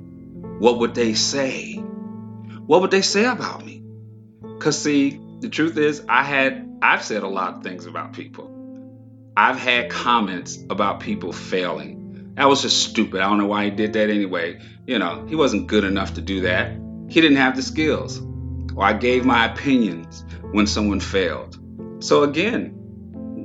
What 0.59 0.79
would 0.79 0.95
they 0.95 1.13
say? 1.13 1.75
What 1.75 2.81
would 2.81 2.91
they 2.91 3.03
say 3.03 3.27
about 3.27 3.65
me? 3.65 3.83
Because, 4.41 4.81
see, 4.81 5.21
the 5.41 5.51
truth 5.51 5.77
is, 5.77 6.03
I 6.09 6.23
had, 6.23 6.79
I've 6.81 7.05
said 7.05 7.23
a 7.23 7.29
lot 7.29 7.59
of 7.59 7.63
things 7.63 7.85
about 7.85 8.15
people. 8.15 8.51
I've 9.37 9.59
had 9.59 9.91
comments 9.91 10.59
about 10.71 11.01
people 11.01 11.33
failing. 11.33 12.33
That 12.37 12.49
was 12.49 12.63
just 12.63 12.83
stupid. 12.83 13.21
I 13.21 13.29
don't 13.29 13.39
know 13.39 13.47
why 13.47 13.65
he 13.65 13.71
did 13.71 13.93
that 13.93 14.09
anyway. 14.09 14.61
You 14.87 14.99
know, 14.99 15.25
he 15.27 15.35
wasn't 15.35 15.67
good 15.67 15.85
enough 15.85 16.15
to 16.15 16.21
do 16.21 16.43
that. 16.43 16.73
He 17.09 17.21
didn't 17.21 17.39
have 17.39 17.57
the 17.57 17.63
skills. 17.63 18.21
Or 18.77 18.85
I 18.85 18.93
gave 18.93 19.25
my 19.25 19.47
opinions 19.47 20.25
when 20.51 20.67
someone 20.67 21.01
failed. 21.01 21.59
So 22.03 22.23
again, 22.25 22.73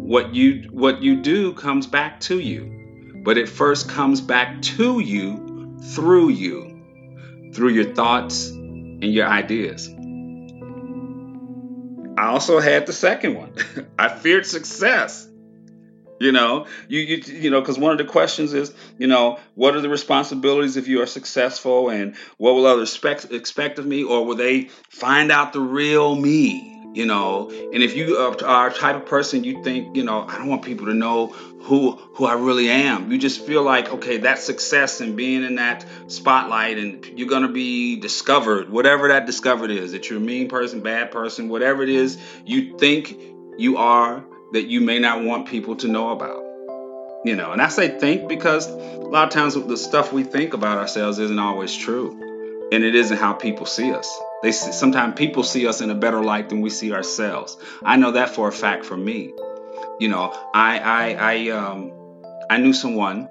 what 0.09 0.33
you 0.33 0.67
what 0.71 1.01
you 1.01 1.21
do 1.21 1.53
comes 1.53 1.87
back 1.87 2.19
to 2.21 2.39
you. 2.39 3.21
But 3.23 3.37
it 3.37 3.47
first 3.47 3.89
comes 3.89 4.21
back 4.21 4.61
to 4.61 4.99
you 4.99 5.77
through 5.93 6.29
you, 6.29 7.51
through 7.53 7.69
your 7.69 7.93
thoughts 7.93 8.49
and 8.49 9.03
your 9.03 9.27
ideas. 9.27 9.87
I 12.17 12.25
also 12.25 12.59
had 12.59 12.85
the 12.85 12.91
second 12.91 13.35
one. 13.35 13.53
I 13.99 14.09
feared 14.09 14.45
success. 14.45 15.28
You 16.19 16.33
know, 16.33 16.67
you 16.89 16.99
you 16.99 17.17
you 17.33 17.49
know, 17.49 17.61
because 17.61 17.79
one 17.79 17.93
of 17.93 17.97
the 17.97 18.03
questions 18.03 18.53
is, 18.53 18.73
you 18.97 19.07
know, 19.07 19.39
what 19.55 19.75
are 19.75 19.81
the 19.81 19.87
responsibilities 19.89 20.75
if 20.75 20.87
you 20.87 21.01
are 21.01 21.05
successful, 21.05 21.89
and 21.89 22.15
what 22.37 22.55
will 22.55 22.65
others 22.65 22.89
expect 22.89 23.31
expect 23.31 23.79
of 23.79 23.85
me, 23.85 24.03
or 24.03 24.25
will 24.25 24.35
they 24.35 24.63
find 24.89 25.31
out 25.31 25.53
the 25.53 25.61
real 25.61 26.13
me? 26.15 26.75
You 26.93 27.05
know, 27.05 27.49
and 27.51 27.83
if 27.83 27.95
you 27.95 28.17
are 28.17 28.67
a 28.67 28.73
type 28.73 28.95
of 28.95 29.05
person 29.05 29.43
you 29.43 29.63
think, 29.63 29.95
you 29.95 30.03
know, 30.03 30.25
I 30.27 30.39
don't 30.39 30.47
want 30.47 30.63
people 30.63 30.87
to 30.87 30.93
know 30.93 31.27
who 31.27 31.91
who 31.91 32.25
I 32.25 32.33
really 32.33 32.67
am. 32.69 33.11
You 33.11 33.17
just 33.17 33.45
feel 33.45 33.61
like, 33.63 33.93
okay, 33.93 34.17
that 34.17 34.39
success 34.39 34.99
and 34.99 35.15
being 35.15 35.43
in 35.43 35.55
that 35.55 35.85
spotlight, 36.07 36.79
and 36.79 37.05
you're 37.17 37.29
gonna 37.29 37.47
be 37.47 37.97
discovered, 37.97 38.69
whatever 38.69 39.09
that 39.09 39.25
discovered 39.25 39.71
is. 39.71 39.91
That 39.93 40.09
you're 40.09 40.17
a 40.17 40.21
mean 40.21 40.49
person, 40.49 40.81
bad 40.81 41.11
person, 41.11 41.47
whatever 41.47 41.83
it 41.83 41.89
is 41.89 42.17
you 42.45 42.77
think 42.77 43.15
you 43.57 43.77
are 43.77 44.25
that 44.53 44.67
you 44.67 44.81
may 44.81 44.99
not 44.99 45.23
want 45.23 45.47
people 45.47 45.75
to 45.77 45.87
know 45.87 46.09
about. 46.09 46.43
You 47.25 47.35
know, 47.35 47.51
and 47.51 47.61
I 47.61 47.67
say 47.67 47.99
think 47.99 48.29
because 48.29 48.67
a 48.67 48.97
lot 48.97 49.27
of 49.27 49.33
times 49.33 49.53
the 49.53 49.75
stuff 49.75 50.13
we 50.13 50.23
think 50.23 50.53
about 50.53 50.77
ourselves 50.77 51.19
isn't 51.19 51.39
always 51.39 51.75
true. 51.75 52.69
And 52.71 52.83
it 52.83 52.95
isn't 52.95 53.17
how 53.17 53.33
people 53.33 53.65
see 53.65 53.91
us. 53.93 54.09
They 54.41 54.51
sometimes 54.51 55.15
people 55.15 55.43
see 55.43 55.67
us 55.67 55.81
in 55.81 55.89
a 55.89 55.95
better 55.95 56.23
light 56.23 56.49
than 56.49 56.61
we 56.61 56.69
see 56.69 56.93
ourselves. 56.93 57.57
I 57.83 57.97
know 57.97 58.11
that 58.11 58.29
for 58.29 58.47
a 58.47 58.51
fact 58.51 58.85
for 58.85 58.95
me. 58.95 59.33
You 59.99 60.07
know, 60.07 60.31
I 60.53 60.79
I 60.79 61.13
I 61.13 61.49
um 61.49 61.91
I 62.49 62.57
knew 62.57 62.73
someone 62.73 63.27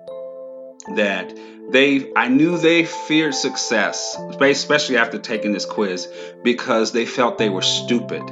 that 0.97 1.35
they 1.71 2.13
I 2.15 2.29
knew 2.29 2.59
they 2.59 2.85
feared 2.85 3.35
success, 3.35 4.19
especially 4.41 4.99
after 4.99 5.19
taking 5.19 5.53
this 5.53 5.65
quiz, 5.65 6.09
because 6.43 6.93
they 6.93 7.07
felt 7.07 7.39
they 7.39 7.49
were 7.49 7.63
stupid 7.63 8.23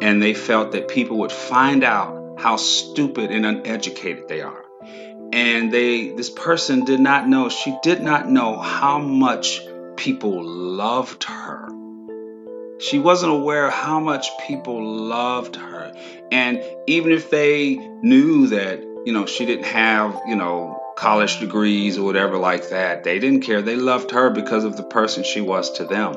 and 0.00 0.22
they 0.22 0.34
felt 0.34 0.72
that 0.72 0.88
people 0.88 1.18
would 1.18 1.32
find 1.32 1.84
out 1.84 2.38
how 2.38 2.56
stupid 2.56 3.30
and 3.30 3.44
uneducated 3.44 4.28
they 4.28 4.40
are. 4.40 4.64
And 5.32 5.72
they 5.72 6.10
this 6.10 6.30
person 6.30 6.84
did 6.84 7.00
not 7.00 7.28
know, 7.28 7.48
she 7.48 7.76
did 7.82 8.00
not 8.00 8.28
know 8.28 8.58
how 8.58 8.98
much 8.98 9.60
people 9.96 10.42
loved 10.42 11.24
her. 11.24 11.68
She 12.78 12.98
wasn't 12.98 13.32
aware 13.32 13.70
how 13.70 14.00
much 14.00 14.26
people 14.46 14.82
loved 14.82 15.56
her. 15.56 15.92
And 16.32 16.62
even 16.86 17.12
if 17.12 17.28
they 17.28 17.76
knew 17.76 18.46
that, 18.48 18.80
you 19.04 19.12
know, 19.12 19.26
she 19.26 19.44
didn't 19.44 19.66
have, 19.66 20.18
you 20.26 20.34
know, 20.34 20.80
college 20.96 21.40
degrees 21.40 21.98
or 21.98 22.04
whatever 22.04 22.38
like 22.38 22.70
that. 22.70 23.04
They 23.04 23.18
didn't 23.18 23.40
care. 23.40 23.62
They 23.62 23.76
loved 23.76 24.10
her 24.10 24.30
because 24.30 24.64
of 24.64 24.76
the 24.76 24.82
person 24.82 25.24
she 25.24 25.40
was 25.40 25.72
to 25.72 25.84
them. 25.84 26.14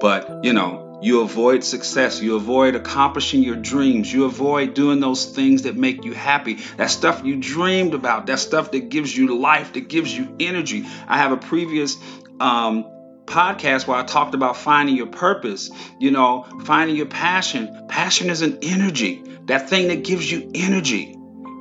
But, 0.00 0.44
you 0.44 0.52
know, 0.52 0.89
you 1.02 1.22
avoid 1.22 1.64
success. 1.64 2.20
You 2.20 2.36
avoid 2.36 2.74
accomplishing 2.74 3.42
your 3.42 3.56
dreams. 3.56 4.12
You 4.12 4.24
avoid 4.24 4.74
doing 4.74 5.00
those 5.00 5.24
things 5.24 5.62
that 5.62 5.76
make 5.76 6.04
you 6.04 6.12
happy. 6.12 6.58
That 6.76 6.90
stuff 6.90 7.24
you 7.24 7.36
dreamed 7.36 7.94
about. 7.94 8.26
That 8.26 8.38
stuff 8.38 8.72
that 8.72 8.88
gives 8.90 9.16
you 9.16 9.38
life, 9.38 9.72
that 9.72 9.88
gives 9.88 10.16
you 10.16 10.36
energy. 10.38 10.86
I 11.08 11.18
have 11.18 11.32
a 11.32 11.36
previous 11.36 11.96
um, 12.38 12.84
podcast 13.24 13.86
where 13.86 13.96
I 13.96 14.02
talked 14.02 14.34
about 14.34 14.56
finding 14.56 14.96
your 14.96 15.06
purpose, 15.06 15.70
you 15.98 16.10
know, 16.10 16.46
finding 16.64 16.96
your 16.96 17.06
passion. 17.06 17.86
Passion 17.88 18.28
is 18.28 18.42
an 18.42 18.58
energy, 18.62 19.22
that 19.46 19.70
thing 19.70 19.88
that 19.88 20.04
gives 20.04 20.30
you 20.30 20.50
energy. 20.54 21.16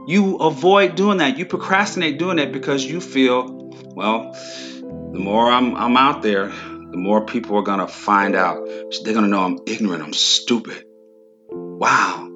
You 0.08 0.38
avoid 0.38 0.96
doing 0.96 1.20
that. 1.20 1.38
You 1.38 1.46
procrastinate 1.46 2.18
doing 2.18 2.38
that 2.38 2.52
because 2.52 2.84
you 2.84 3.00
feel, 3.00 3.72
well, 3.96 4.34
the 5.14 5.20
more 5.20 5.50
I'm, 5.50 5.76
I'm 5.76 5.96
out 5.96 6.24
there, 6.24 6.52
the 6.92 6.98
more 6.98 7.26
people 7.26 7.58
are 7.58 7.64
going 7.64 7.80
to 7.80 7.88
find 7.88 8.36
out. 8.36 8.66
They're 8.66 9.14
going 9.14 9.26
to 9.26 9.30
know 9.30 9.44
I'm 9.44 9.60
ignorant, 9.66 10.04
I'm 10.04 10.14
stupid. 10.14 10.86
Wow. 11.50 12.30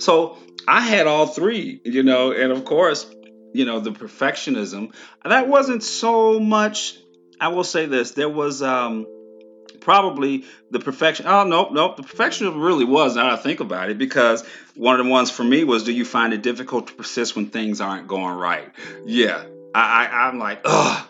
So 0.00 0.36
I 0.66 0.80
had 0.80 1.06
all 1.06 1.26
three, 1.26 1.80
you 1.84 2.02
know, 2.02 2.32
and 2.32 2.52
of 2.52 2.64
course, 2.64 3.10
you 3.52 3.64
know, 3.64 3.80
the 3.80 3.90
perfectionism. 3.90 4.94
That 5.24 5.48
wasn't 5.48 5.82
so 5.82 6.38
much 6.38 6.98
I 7.40 7.48
will 7.48 7.64
say 7.64 7.86
this: 7.86 8.12
there 8.12 8.28
was 8.28 8.62
um, 8.62 9.06
probably 9.80 10.44
the 10.70 10.80
perfection. 10.80 11.26
Oh 11.26 11.44
nope, 11.44 11.72
nope. 11.72 11.96
The 11.96 12.02
perfectionism 12.02 12.62
really 12.62 12.84
was. 12.84 13.16
Now 13.16 13.32
I 13.32 13.36
think 13.36 13.60
about 13.60 13.90
it, 13.90 13.98
because 13.98 14.44
one 14.74 14.98
of 14.98 15.06
the 15.06 15.10
ones 15.10 15.30
for 15.30 15.44
me 15.44 15.64
was, 15.64 15.84
do 15.84 15.92
you 15.92 16.04
find 16.04 16.32
it 16.32 16.42
difficult 16.42 16.88
to 16.88 16.94
persist 16.94 17.36
when 17.36 17.50
things 17.50 17.80
aren't 17.80 18.08
going 18.08 18.36
right? 18.36 18.72
Yeah, 19.04 19.44
I, 19.74 20.06
I 20.06 20.28
I'm 20.28 20.38
like, 20.38 20.62
ugh, 20.64 21.06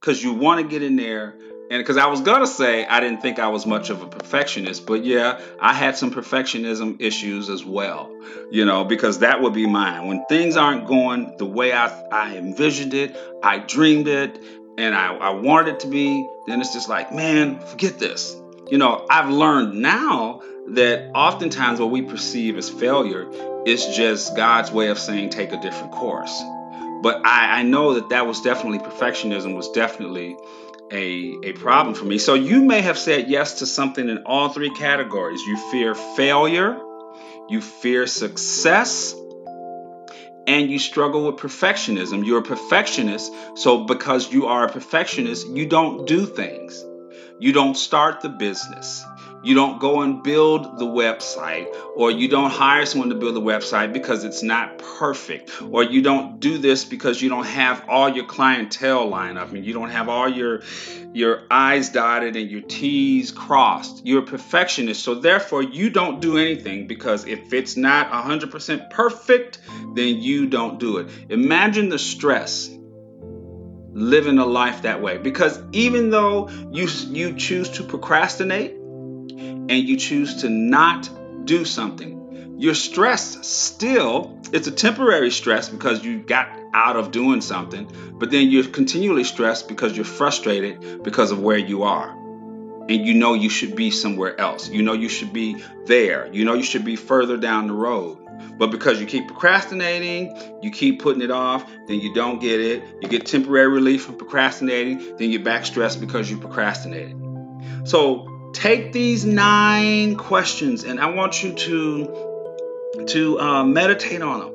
because 0.00 0.22
you 0.22 0.34
want 0.34 0.60
to 0.60 0.68
get 0.68 0.82
in 0.82 0.96
there. 0.96 1.34
And 1.72 1.80
because 1.80 1.96
I 1.96 2.04
was 2.08 2.20
gonna 2.20 2.46
say 2.46 2.84
I 2.84 3.00
didn't 3.00 3.22
think 3.22 3.38
I 3.38 3.48
was 3.48 3.64
much 3.64 3.88
of 3.88 4.02
a 4.02 4.06
perfectionist, 4.06 4.84
but 4.84 5.06
yeah, 5.06 5.40
I 5.58 5.72
had 5.72 5.96
some 5.96 6.10
perfectionism 6.10 7.00
issues 7.00 7.48
as 7.48 7.64
well, 7.64 8.14
you 8.50 8.66
know, 8.66 8.84
because 8.84 9.20
that 9.20 9.40
would 9.40 9.54
be 9.54 9.66
mine. 9.66 10.06
When 10.06 10.22
things 10.26 10.58
aren't 10.58 10.86
going 10.86 11.38
the 11.38 11.46
way 11.46 11.72
I, 11.72 11.86
I 12.12 12.36
envisioned 12.36 12.92
it, 12.92 13.16
I 13.42 13.56
dreamed 13.56 14.06
it, 14.06 14.38
and 14.76 14.94
I, 14.94 15.14
I 15.14 15.30
wanted 15.30 15.76
it 15.76 15.80
to 15.80 15.86
be, 15.86 16.28
then 16.46 16.60
it's 16.60 16.74
just 16.74 16.90
like, 16.90 17.10
man, 17.10 17.58
forget 17.58 17.98
this. 17.98 18.36
You 18.70 18.76
know, 18.76 19.06
I've 19.08 19.30
learned 19.30 19.80
now 19.80 20.42
that 20.72 21.10
oftentimes 21.14 21.80
what 21.80 21.90
we 21.90 22.02
perceive 22.02 22.58
as 22.58 22.68
failure 22.68 23.30
is 23.64 23.96
just 23.96 24.36
God's 24.36 24.70
way 24.70 24.88
of 24.88 24.98
saying 24.98 25.30
take 25.30 25.52
a 25.54 25.60
different 25.62 25.92
course. 25.92 26.38
But 27.02 27.24
I, 27.24 27.60
I 27.60 27.62
know 27.62 27.94
that 27.94 28.10
that 28.10 28.26
was 28.26 28.42
definitely 28.42 28.78
perfectionism 28.78 29.56
was 29.56 29.70
definitely 29.70 30.36
a, 30.90 31.36
a 31.44 31.52
problem 31.52 31.94
for 31.94 32.04
me. 32.04 32.18
So 32.18 32.34
you 32.34 32.62
may 32.62 32.80
have 32.82 32.98
said 32.98 33.28
yes 33.28 33.60
to 33.60 33.66
something 33.66 34.08
in 34.08 34.18
all 34.24 34.48
three 34.48 34.70
categories. 34.70 35.40
You 35.42 35.56
fear 35.70 35.94
failure, 35.94 36.78
you 37.48 37.60
fear 37.60 38.06
success, 38.06 39.14
and 40.46 40.70
you 40.70 40.78
struggle 40.78 41.26
with 41.26 41.36
perfectionism. 41.36 42.26
You're 42.26 42.40
a 42.40 42.42
perfectionist, 42.42 43.32
so 43.54 43.84
because 43.84 44.32
you 44.32 44.46
are 44.46 44.66
a 44.66 44.72
perfectionist, 44.72 45.48
you 45.48 45.66
don't 45.66 46.06
do 46.06 46.26
things. 46.26 46.84
You 47.38 47.52
don't 47.52 47.76
start 47.76 48.20
the 48.20 48.28
business. 48.28 49.04
You 49.42 49.54
don't 49.54 49.80
go 49.80 50.02
and 50.02 50.22
build 50.22 50.78
the 50.78 50.84
website, 50.84 51.66
or 51.96 52.10
you 52.10 52.28
don't 52.28 52.50
hire 52.50 52.86
someone 52.86 53.08
to 53.08 53.16
build 53.16 53.34
the 53.34 53.40
website 53.40 53.92
because 53.92 54.24
it's 54.24 54.42
not 54.42 54.78
perfect, 54.78 55.50
or 55.62 55.82
you 55.82 56.02
don't 56.02 56.38
do 56.38 56.58
this 56.58 56.84
because 56.84 57.20
you 57.20 57.28
don't 57.28 57.46
have 57.46 57.88
all 57.88 58.08
your 58.08 58.24
clientele 58.26 59.08
lined 59.08 59.38
up 59.38 59.52
and 59.52 59.64
you 59.64 59.72
don't 59.72 59.90
have 59.90 60.08
all 60.08 60.28
your 60.28 60.62
your 61.12 61.42
I's 61.50 61.90
dotted 61.90 62.36
and 62.36 62.50
your 62.50 62.62
T's 62.62 63.32
crossed. 63.32 64.06
You're 64.06 64.22
a 64.22 64.26
perfectionist, 64.26 65.02
so 65.02 65.16
therefore 65.16 65.62
you 65.62 65.90
don't 65.90 66.20
do 66.20 66.38
anything 66.38 66.86
because 66.86 67.26
if 67.26 67.52
it's 67.52 67.76
not 67.76 68.10
100% 68.10 68.90
perfect, 68.90 69.58
then 69.94 70.22
you 70.22 70.46
don't 70.46 70.78
do 70.78 70.98
it. 70.98 71.08
Imagine 71.28 71.88
the 71.88 71.98
stress 71.98 72.70
living 73.94 74.38
a 74.38 74.46
life 74.46 74.82
that 74.82 75.02
way 75.02 75.18
because 75.18 75.60
even 75.72 76.10
though 76.10 76.48
you 76.70 76.88
you 77.08 77.34
choose 77.36 77.68
to 77.68 77.82
procrastinate 77.82 78.74
and 79.68 79.88
you 79.88 79.96
choose 79.96 80.42
to 80.42 80.48
not 80.48 81.08
do 81.44 81.64
something, 81.64 82.56
your 82.58 82.74
stress 82.74 83.46
still, 83.46 84.38
it's 84.52 84.68
a 84.68 84.70
temporary 84.70 85.30
stress 85.30 85.68
because 85.68 86.04
you 86.04 86.20
got 86.20 86.48
out 86.74 86.96
of 86.96 87.10
doing 87.10 87.40
something, 87.40 87.90
but 88.14 88.30
then 88.30 88.50
you're 88.50 88.64
continually 88.64 89.24
stressed 89.24 89.68
because 89.68 89.96
you're 89.96 90.04
frustrated 90.04 91.02
because 91.02 91.32
of 91.32 91.40
where 91.40 91.58
you 91.58 91.82
are. 91.82 92.10
And 92.88 93.06
you 93.06 93.14
know 93.14 93.34
you 93.34 93.48
should 93.48 93.76
be 93.76 93.90
somewhere 93.90 94.38
else. 94.40 94.68
You 94.68 94.82
know 94.82 94.92
you 94.92 95.08
should 95.08 95.32
be 95.32 95.62
there. 95.86 96.28
You 96.32 96.44
know 96.44 96.54
you 96.54 96.62
should 96.62 96.84
be 96.84 96.96
further 96.96 97.36
down 97.36 97.66
the 97.66 97.72
road. 97.72 98.18
But 98.58 98.70
because 98.70 99.00
you 99.00 99.06
keep 99.06 99.28
procrastinating, 99.28 100.36
you 100.62 100.70
keep 100.70 101.00
putting 101.00 101.22
it 101.22 101.30
off, 101.30 101.68
then 101.86 102.00
you 102.00 102.14
don't 102.14 102.40
get 102.40 102.60
it. 102.60 102.82
You 103.00 103.08
get 103.08 103.26
temporary 103.26 103.68
relief 103.68 104.04
from 104.04 104.16
procrastinating, 104.16 105.16
then 105.16 105.30
you're 105.30 105.42
back 105.42 105.64
stressed 105.64 106.00
because 106.00 106.30
you 106.30 106.38
procrastinated. 106.38 107.16
So 107.84 108.31
take 108.52 108.92
these 108.92 109.24
nine 109.24 110.16
questions 110.16 110.84
and 110.84 111.00
I 111.00 111.06
want 111.06 111.42
you 111.42 111.52
to 111.54 113.04
to 113.08 113.40
uh, 113.40 113.64
meditate 113.64 114.22
on 114.22 114.40
them. 114.40 114.52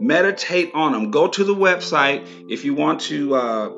Meditate 0.00 0.70
on 0.74 0.92
them. 0.92 1.10
Go 1.10 1.28
to 1.28 1.44
the 1.44 1.54
website 1.54 2.26
if 2.48 2.64
you 2.64 2.74
want 2.74 3.00
to 3.02 3.34
uh, 3.34 3.72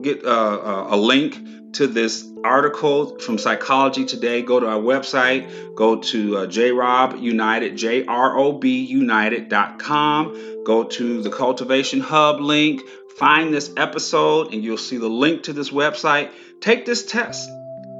get 0.00 0.24
uh, 0.24 0.28
uh 0.28 0.86
a 0.90 0.96
link 0.96 1.38
to 1.74 1.86
this 1.86 2.26
article 2.44 3.18
from 3.18 3.38
Psychology 3.38 4.04
Today. 4.04 4.42
Go 4.42 4.60
to 4.60 4.66
our 4.66 4.80
website. 4.80 5.74
Go 5.74 6.00
to 6.00 6.38
uh, 6.38 6.46
JRob 6.46 7.20
United, 7.20 7.76
J 7.76 8.04
R 8.04 8.38
O 8.38 8.52
B 8.52 8.84
United.com. 8.84 10.64
Go 10.64 10.84
to 10.84 11.22
the 11.22 11.30
Cultivation 11.30 12.00
Hub 12.00 12.40
link. 12.40 12.82
Find 13.16 13.52
this 13.52 13.72
episode 13.76 14.52
and 14.52 14.64
you'll 14.64 14.78
see 14.78 14.96
the 14.96 15.08
link 15.08 15.44
to 15.44 15.52
this 15.52 15.70
website. 15.70 16.30
Take 16.60 16.86
this 16.86 17.04
test 17.04 17.50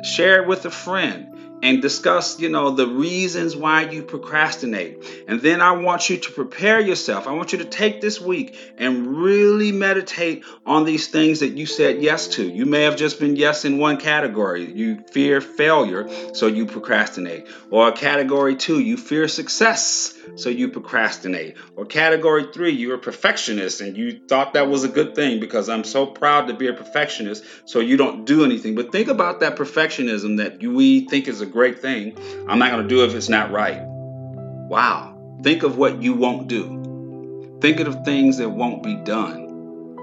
share 0.02 0.42
it 0.42 0.48
with 0.48 0.64
a 0.66 0.70
friend 0.70 1.32
and 1.62 1.80
discuss, 1.80 2.40
you 2.40 2.48
know, 2.48 2.70
the 2.70 2.88
reasons 2.88 3.54
why 3.54 3.82
you 3.82 4.02
procrastinate. 4.02 5.24
And 5.28 5.40
then 5.40 5.60
I 5.60 5.72
want 5.72 6.10
you 6.10 6.18
to 6.18 6.32
prepare 6.32 6.80
yourself. 6.80 7.28
I 7.28 7.32
want 7.32 7.52
you 7.52 7.58
to 7.58 7.64
take 7.64 8.00
this 8.00 8.20
week 8.20 8.58
and 8.78 9.06
really 9.18 9.70
meditate 9.70 10.44
on 10.66 10.84
these 10.84 11.06
things 11.06 11.38
that 11.40 11.50
you 11.50 11.66
said 11.66 12.02
yes 12.02 12.26
to. 12.28 12.42
You 12.44 12.66
may 12.66 12.82
have 12.82 12.96
just 12.96 13.20
been 13.20 13.36
yes 13.36 13.64
in 13.64 13.78
one 13.78 13.98
category. 13.98 14.72
You 14.72 15.04
fear 15.12 15.40
failure, 15.40 16.08
so 16.34 16.48
you 16.48 16.66
procrastinate. 16.66 17.46
Or 17.70 17.92
category 17.92 18.56
2, 18.56 18.80
you 18.80 18.96
fear 18.96 19.28
success, 19.28 20.14
so 20.37 20.48
you 20.48 20.68
procrastinate. 20.68 21.56
Or 21.76 21.85
category 21.85 22.46
3, 22.52 22.72
you're 22.72 22.96
a 22.96 22.98
perfectionist 22.98 23.80
and 23.80 23.96
you 23.96 24.20
thought 24.28 24.54
that 24.54 24.68
was 24.68 24.85
a 24.85 24.88
good 24.88 25.14
thing 25.14 25.40
because 25.40 25.68
I'm 25.68 25.85
so 25.85 26.06
proud 26.06 26.48
to 26.48 26.54
be 26.54 26.68
a 26.68 26.72
perfectionist, 26.72 27.44
so 27.64 27.80
you 27.80 27.96
don't 27.96 28.24
do 28.24 28.44
anything. 28.44 28.74
But 28.74 28.92
think 28.92 29.08
about 29.08 29.40
that 29.40 29.56
perfectionism 29.56 30.38
that 30.38 30.62
we 30.62 31.08
think 31.08 31.28
is 31.28 31.40
a 31.40 31.46
great 31.46 31.80
thing. 31.80 32.16
I'm 32.48 32.58
not 32.58 32.70
going 32.70 32.82
to 32.82 32.88
do 32.88 33.02
it 33.02 33.11
if 33.11 33.14
it's 33.14 33.28
not 33.28 33.50
right. 33.50 33.80
Wow. 33.82 35.40
Think 35.42 35.62
of 35.62 35.76
what 35.76 36.02
you 36.02 36.14
won't 36.14 36.48
do. 36.48 37.58
Think 37.61 37.80
of 37.80 38.04
things 38.04 38.38
that 38.38 38.48
won't 38.48 38.82
be 38.82 38.94
done 38.96 39.41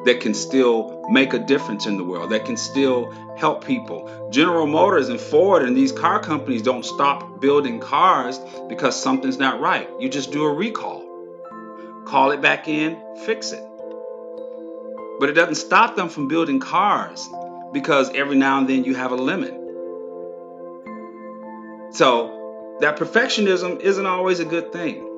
that 0.06 0.22
can 0.22 0.34
still 0.34 1.06
make 1.10 1.34
a 1.34 1.40
difference 1.40 1.86
in 1.86 1.98
the 1.98 2.04
world, 2.04 2.32
that 2.32 2.46
can 2.46 2.58
still 2.58 3.12
help 3.38 3.66
people. 3.66 4.30
General 4.32 4.68
Motors 4.68 5.10
and 5.10 5.20
Ford 5.20 5.64
and 5.64 5.76
these 5.76 5.92
car 5.92 6.20
companies 6.20 6.62
don't 6.62 6.86
stop 6.86 7.40
building 7.42 7.80
cars 7.80 8.40
because 8.68 9.00
something's 9.02 9.38
not 9.38 9.60
right. 9.60 9.90
You 10.00 10.10
just 10.10 10.32
do 10.32 10.44
a 10.44 10.54
recall. 10.54 11.06
Call 12.06 12.32
it 12.32 12.42
back 12.42 12.68
in, 12.68 12.98
fix 13.26 13.52
it. 13.52 13.64
But 15.20 15.30
it 15.30 15.34
doesn't 15.34 15.56
stop 15.56 15.96
them 15.96 16.10
from 16.10 16.28
building 16.28 16.60
cars 16.60 17.28
because 17.74 18.10
every 18.14 18.38
now 18.38 18.60
and 18.60 18.70
then 18.70 18.84
you 18.84 18.96
have 18.96 19.12
a 19.12 19.16
limit. 19.16 19.54
So 21.94 22.78
that 22.80 22.98
perfectionism 22.98 23.82
isn't 23.82 24.06
always 24.06 24.40
a 24.40 24.46
good 24.46 24.72
thing. 24.72 25.09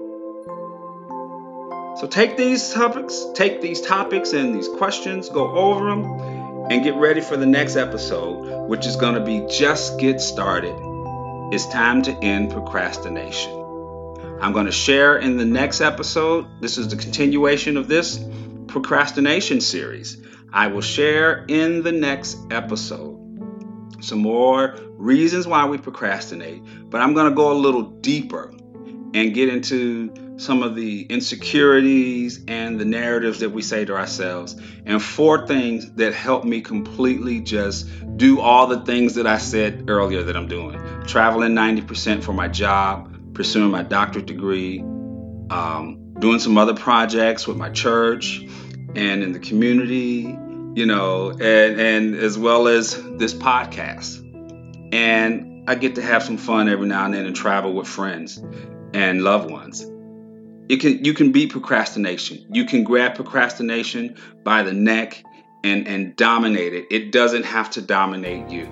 So 1.98 2.08
take 2.08 2.38
these 2.38 2.74
topics, 2.74 3.26
take 3.34 3.62
these 3.62 3.82
topics 3.82 4.32
and 4.32 4.56
these 4.56 4.70
questions, 4.70 5.28
go 5.28 5.52
over 5.52 5.90
them, 5.90 6.06
and 6.72 6.84
get 6.84 6.96
ready 6.96 7.20
for 7.20 7.36
the 7.36 7.46
next 7.46 7.76
episode, 7.76 8.68
which 8.70 8.86
is 8.86 8.96
going 8.96 9.16
to 9.16 9.22
be 9.22 9.46
Just 9.50 10.00
Get 10.00 10.22
Started. 10.22 10.74
It's 11.52 11.68
time 11.68 12.02
to 12.04 12.14
end 12.24 12.52
procrastination. 12.52 13.52
I'm 14.40 14.54
going 14.54 14.68
to 14.68 14.72
share 14.72 15.18
in 15.18 15.36
the 15.36 15.46
next 15.46 15.82
episode. 15.82 16.48
This 16.62 16.78
is 16.78 16.88
the 16.88 16.96
continuation 16.96 17.76
of 17.76 17.90
this 17.90 18.24
procrastination 18.68 19.60
series. 19.60 20.18
I 20.54 20.68
will 20.68 20.82
share 20.82 21.46
in 21.48 21.84
the 21.84 21.92
next 21.92 22.38
episode 22.52 23.18
some 24.00 24.20
more 24.20 24.78
reasons 24.98 25.46
why 25.46 25.66
we 25.66 25.78
procrastinate, 25.78 26.64
but 26.90 27.02
I'm 27.02 27.14
going 27.14 27.30
to 27.30 27.36
go 27.36 27.52
a 27.52 27.54
little 27.54 27.84
deeper 27.84 28.54
and 29.14 29.34
get 29.34 29.50
into 29.50 30.31
some 30.42 30.64
of 30.64 30.76
the 30.76 31.04
insecurities 31.04 32.44
and 32.48 32.80
the 32.80 32.86
narratives 32.86 33.42
that 33.42 33.52
we 33.52 33.62
say 33.62 33.86
to 33.86 33.96
ourselves, 33.96 34.60
and 34.88 35.02
four 35.02 35.46
things 35.46 35.92
that 35.94 36.16
help 36.16 36.44
me 36.44 36.62
completely 36.62 37.40
just 37.40 37.88
do 38.18 38.40
all 38.40 38.66
the 38.66 38.80
things 38.80 39.14
that 39.14 39.28
I 39.28 39.38
said 39.38 39.86
earlier 39.88 40.24
that 40.24 40.36
I'm 40.36 40.48
doing. 40.48 40.82
Traveling 41.06 41.54
90% 41.54 42.24
for 42.24 42.34
my 42.34 42.48
job, 42.48 43.36
pursuing 43.36 43.70
my 43.70 43.84
doctorate 43.84 44.26
degree, 44.26 44.80
um, 45.52 46.16
doing 46.18 46.40
some 46.40 46.58
other 46.58 46.74
projects 46.74 47.48
with 47.48 47.58
my 47.58 47.70
church 47.70 48.40
and 48.96 49.22
in 49.22 49.34
the 49.34 49.40
community, 49.40 50.36
you 50.74 50.88
know, 50.88 51.30
and, 51.30 51.80
and 51.80 52.16
as 52.16 52.36
well 52.36 52.68
as 52.68 53.00
this 53.18 53.36
podcast. 53.36 54.18
And 54.92 55.70
I 55.70 55.76
get 55.76 55.96
to 55.96 56.02
have 56.02 56.24
some 56.24 56.38
fun 56.38 56.68
every 56.68 56.88
now 56.88 57.06
and 57.06 57.14
then 57.14 57.28
and 57.28 57.36
travel 57.36 57.74
with 57.74 57.88
friends 57.88 58.42
and 58.92 59.22
loved 59.22 59.52
ones. 59.52 59.86
You 60.72 60.78
can 60.78 61.04
you 61.04 61.14
can 61.14 61.34
beat 61.34 61.52
procrastination. 61.52 62.46
You 62.50 62.64
can 62.64 62.86
grab 62.86 63.16
procrastination 63.16 64.16
by 64.46 64.64
the 64.64 64.72
neck 64.72 65.22
and, 65.66 65.86
and 65.86 66.16
dominate 66.16 66.74
it. 66.74 66.86
It 66.90 67.12
doesn't 67.12 67.44
have 67.44 67.70
to 67.72 67.82
dominate 67.82 68.48
you. 68.48 68.72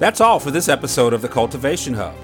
That's 0.00 0.20
all 0.20 0.40
for 0.40 0.50
this 0.50 0.68
episode 0.68 1.12
of 1.12 1.22
the 1.22 1.28
Cultivation 1.28 1.94
Hub. 1.94 2.16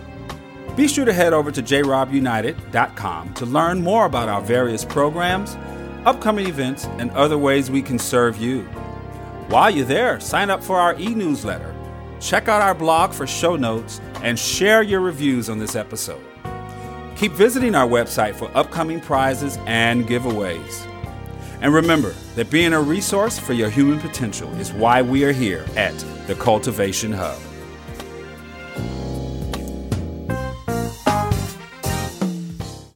Be 0.74 0.88
sure 0.88 1.04
to 1.04 1.12
head 1.12 1.32
over 1.32 1.52
to 1.52 1.62
jrobunited.com 1.62 3.34
to 3.34 3.46
learn 3.46 3.84
more 3.84 4.06
about 4.06 4.28
our 4.28 4.42
various 4.42 4.84
programs, 4.84 5.56
upcoming 6.06 6.48
events, 6.48 6.86
and 6.98 7.08
other 7.12 7.38
ways 7.38 7.70
we 7.70 7.82
can 7.82 8.00
serve 8.00 8.36
you. 8.38 8.62
While 9.46 9.70
you're 9.70 9.86
there, 9.86 10.18
sign 10.18 10.50
up 10.50 10.60
for 10.60 10.80
our 10.80 10.98
e 10.98 11.14
newsletter, 11.14 11.72
check 12.18 12.48
out 12.48 12.62
our 12.62 12.74
blog 12.74 13.12
for 13.12 13.28
show 13.28 13.54
notes, 13.54 14.00
and 14.24 14.36
share 14.36 14.82
your 14.82 14.98
reviews 15.00 15.48
on 15.48 15.60
this 15.60 15.76
episode. 15.76 16.27
Keep 17.18 17.32
visiting 17.32 17.74
our 17.74 17.86
website 17.86 18.36
for 18.36 18.48
upcoming 18.56 19.00
prizes 19.00 19.58
and 19.66 20.06
giveaways. 20.06 20.86
And 21.60 21.74
remember 21.74 22.10
that 22.36 22.48
being 22.48 22.72
a 22.72 22.80
resource 22.80 23.40
for 23.40 23.54
your 23.54 23.70
human 23.70 23.98
potential 23.98 24.48
is 24.60 24.72
why 24.72 25.02
we 25.02 25.24
are 25.24 25.32
here 25.32 25.66
at 25.74 25.98
the 26.28 26.36
Cultivation 26.36 27.10
Hub. 27.10 27.36